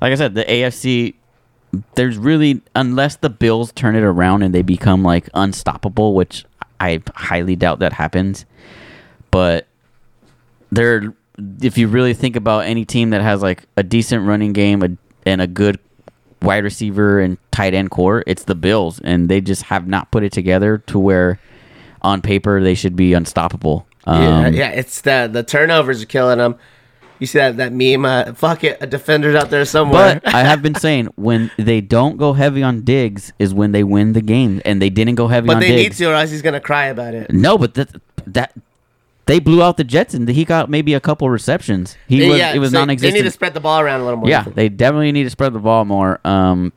[0.00, 1.14] like I said, the AFC.
[1.94, 6.44] There's really unless the Bills turn it around and they become like unstoppable, which
[6.80, 8.44] I highly doubt that happens.
[9.30, 9.66] But
[10.72, 11.14] they're
[11.62, 14.88] if you really think about any team that has like a decent running game a,
[15.24, 15.78] and a good
[16.42, 20.22] wide receiver and tight end corps, it's the Bills, and they just have not put
[20.22, 21.38] it together to where
[22.02, 23.86] on paper they should be unstoppable.
[24.06, 26.56] Yeah, Um, yeah, it's the the turnovers are killing them.
[27.20, 28.04] You see that that meme?
[28.04, 30.20] Uh, fuck it, a defender's out there somewhere.
[30.24, 33.84] But I have been saying when they don't go heavy on Diggs is when they
[33.84, 35.46] win the game, and they didn't go heavy.
[35.46, 37.30] But on they need to, or else he's gonna cry about it.
[37.30, 37.90] No, but that
[38.26, 38.54] that
[39.26, 41.96] they blew out the Jets, and he got maybe a couple receptions.
[42.08, 43.14] He was it was so non-existent.
[43.14, 44.28] They need to spread the ball around a little more.
[44.28, 46.18] yeah, they definitely need to spread the ball more.
[46.24, 46.72] Um,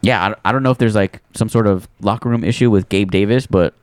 [0.00, 2.88] yeah, I, I don't know if there's like some sort of locker room issue with
[2.88, 3.74] Gabe Davis, but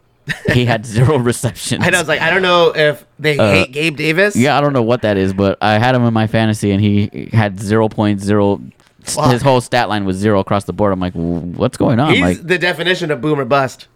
[0.53, 1.84] he had zero receptions.
[1.86, 4.36] I was like I don't know if they hate Gabe Davis.
[4.36, 6.71] Uh, Yeah, I don't know what that is, but I had him in my fantasy,
[6.71, 8.61] and he had zero point zero.
[9.01, 9.32] Fuck.
[9.32, 10.93] His whole stat line was zero across the board.
[10.93, 12.13] I'm like, what's going on?
[12.13, 13.88] he's like, the definition of boomer bust.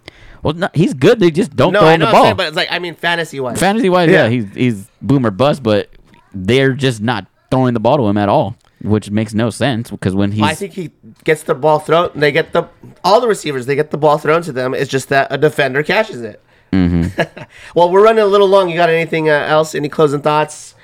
[0.43, 1.19] well, no, he's good.
[1.21, 2.23] They just don't No, throw him know, the ball.
[2.25, 3.57] saying, but it's like I mean, fantasy wise.
[3.59, 4.23] Fantasy wise, yeah.
[4.25, 4.29] Yeah.
[4.29, 5.89] he's he's boomer bust, but
[6.33, 8.57] they're just not throwing the ball to him at all.
[8.81, 10.91] Which makes no sense because when he's I think he
[11.23, 12.11] gets the ball thrown.
[12.15, 12.67] They get the
[13.03, 13.65] all the receivers.
[13.65, 14.73] They get the ball thrown to them.
[14.73, 16.41] It's just that a defender catches it.
[16.71, 17.21] Mm-hmm.
[17.75, 18.69] well, we're running a little long.
[18.69, 19.73] You got anything uh, else?
[19.73, 20.75] Any closing thoughts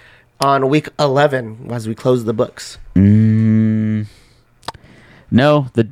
[0.42, 2.78] on week eleven as we close the books?
[2.96, 4.08] Mm,
[5.30, 5.90] no, the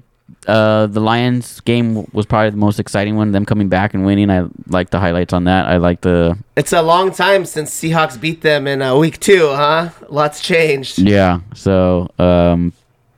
[0.47, 3.31] uh, the Lions game was probably the most exciting one.
[3.31, 4.29] Them coming back and winning.
[4.29, 5.67] I like the highlights on that.
[5.67, 9.47] I like the It's a long time since Seahawks beat them in uh, week two,
[9.49, 9.89] huh?
[10.09, 10.99] Lots changed.
[10.99, 11.41] yeah.
[11.53, 12.73] So um,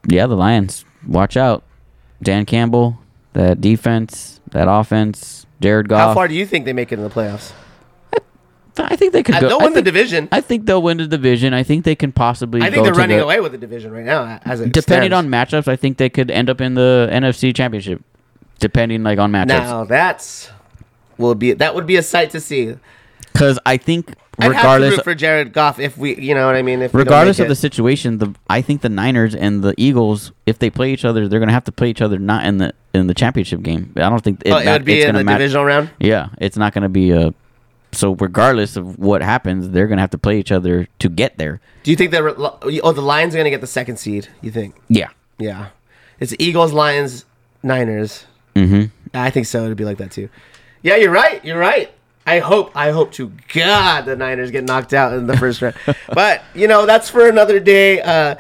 [0.08, 0.86] yeah, the Lions.
[1.08, 1.64] Watch out,
[2.22, 2.98] Dan Campbell.
[3.34, 6.00] That defense, that offense, Jared Goff.
[6.10, 7.52] How far do you think they make it in the playoffs?
[8.78, 9.48] I think they could Uh, go.
[9.50, 10.28] they'll win the division.
[10.32, 11.54] I think they'll win the division.
[11.54, 12.62] I think they can possibly.
[12.62, 14.40] I think they're running the- away with the division right now.
[14.46, 15.26] As it Depending stands.
[15.26, 15.30] on
[15.62, 18.02] matchups, I think they could end up in the NFC Championship.
[18.60, 20.50] Depending like on matchups, now that's
[21.18, 22.76] will be that would be a sight to see.
[23.34, 26.56] because I think regardless, have to root for Jared Goff if we, you know what
[26.56, 26.82] I mean.
[26.82, 30.70] If regardless of the situation, the I think the Niners and the Eagles, if they
[30.70, 33.14] play each other, they're gonna have to play each other not in the in the
[33.14, 33.92] championship game.
[33.98, 35.90] I don't think oh, it would be it's in the divisional round.
[36.00, 37.34] Yeah, it's not gonna be a.
[37.94, 41.62] So regardless of what happens, they're gonna have to play each other to get there.
[41.84, 44.30] Do you think that oh the Lions are going to get the second seed?
[44.42, 44.76] You think?
[44.88, 45.10] Yeah.
[45.38, 45.70] Yeah,
[46.20, 47.26] it's Eagles, Lions,
[47.64, 48.26] Niners.
[48.56, 48.86] Mm-hmm.
[49.14, 49.66] I think so.
[49.66, 50.30] It'd be like that too.
[50.82, 51.44] Yeah, you're right.
[51.44, 51.92] You're right.
[52.26, 52.72] I hope.
[52.76, 55.76] I hope to God the Niners get knocked out in the first round.
[56.14, 58.00] But you know that's for another day.
[58.00, 58.36] Uh,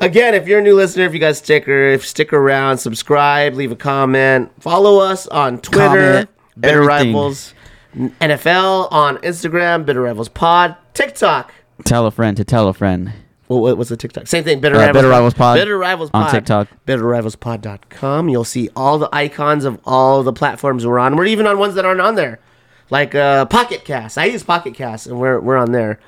[0.00, 3.54] again, if you're a new listener, if you guys stick or if stick around, subscribe,
[3.54, 7.14] leave a comment, follow us on Twitter, Comment, Bitter everything.
[7.14, 7.54] Rivals
[7.94, 11.52] NFL on Instagram, Bitter Rivals Pod, TikTok.
[11.84, 13.12] Tell a friend to tell a friend.
[13.48, 14.26] Well, what- was the TikTok?
[14.28, 14.60] Same thing.
[14.60, 16.68] Bitter Uh, Rivals, Bitter Rivals Pod Bitter Rivals on Pod TikTok.
[16.86, 18.28] BitterRivalsPod.com.
[18.28, 21.16] You'll see all the icons of all the platforms we're on.
[21.16, 22.38] We're even on ones that aren't on there,
[22.90, 24.18] like uh, Pocket Cast.
[24.18, 25.98] I use Pocket Cast, and we're we're on there.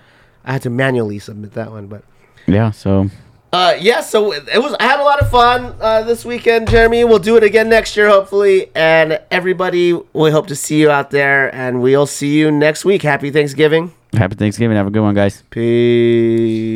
[0.45, 2.03] I had to manually submit that one, but
[2.47, 2.71] Yeah.
[2.71, 3.11] So
[3.53, 4.01] uh, yeah.
[4.01, 4.75] So it was.
[4.81, 7.05] I had a lot of fun uh, this weekend, Jeremy.
[7.05, 8.71] We'll do it again next year, hopefully.
[8.75, 13.03] And everybody, we hope to see you out there, and we'll see you next week.
[13.03, 13.93] Happy Thanksgiving.
[14.15, 14.77] happy Thanksgiving.
[14.77, 15.43] Have a good one, guys.
[15.51, 16.71] Peace.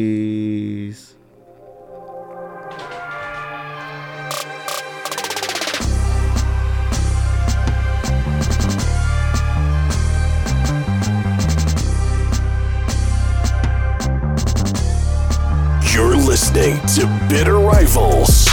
[16.37, 18.47] Listening to Bitter Rivals.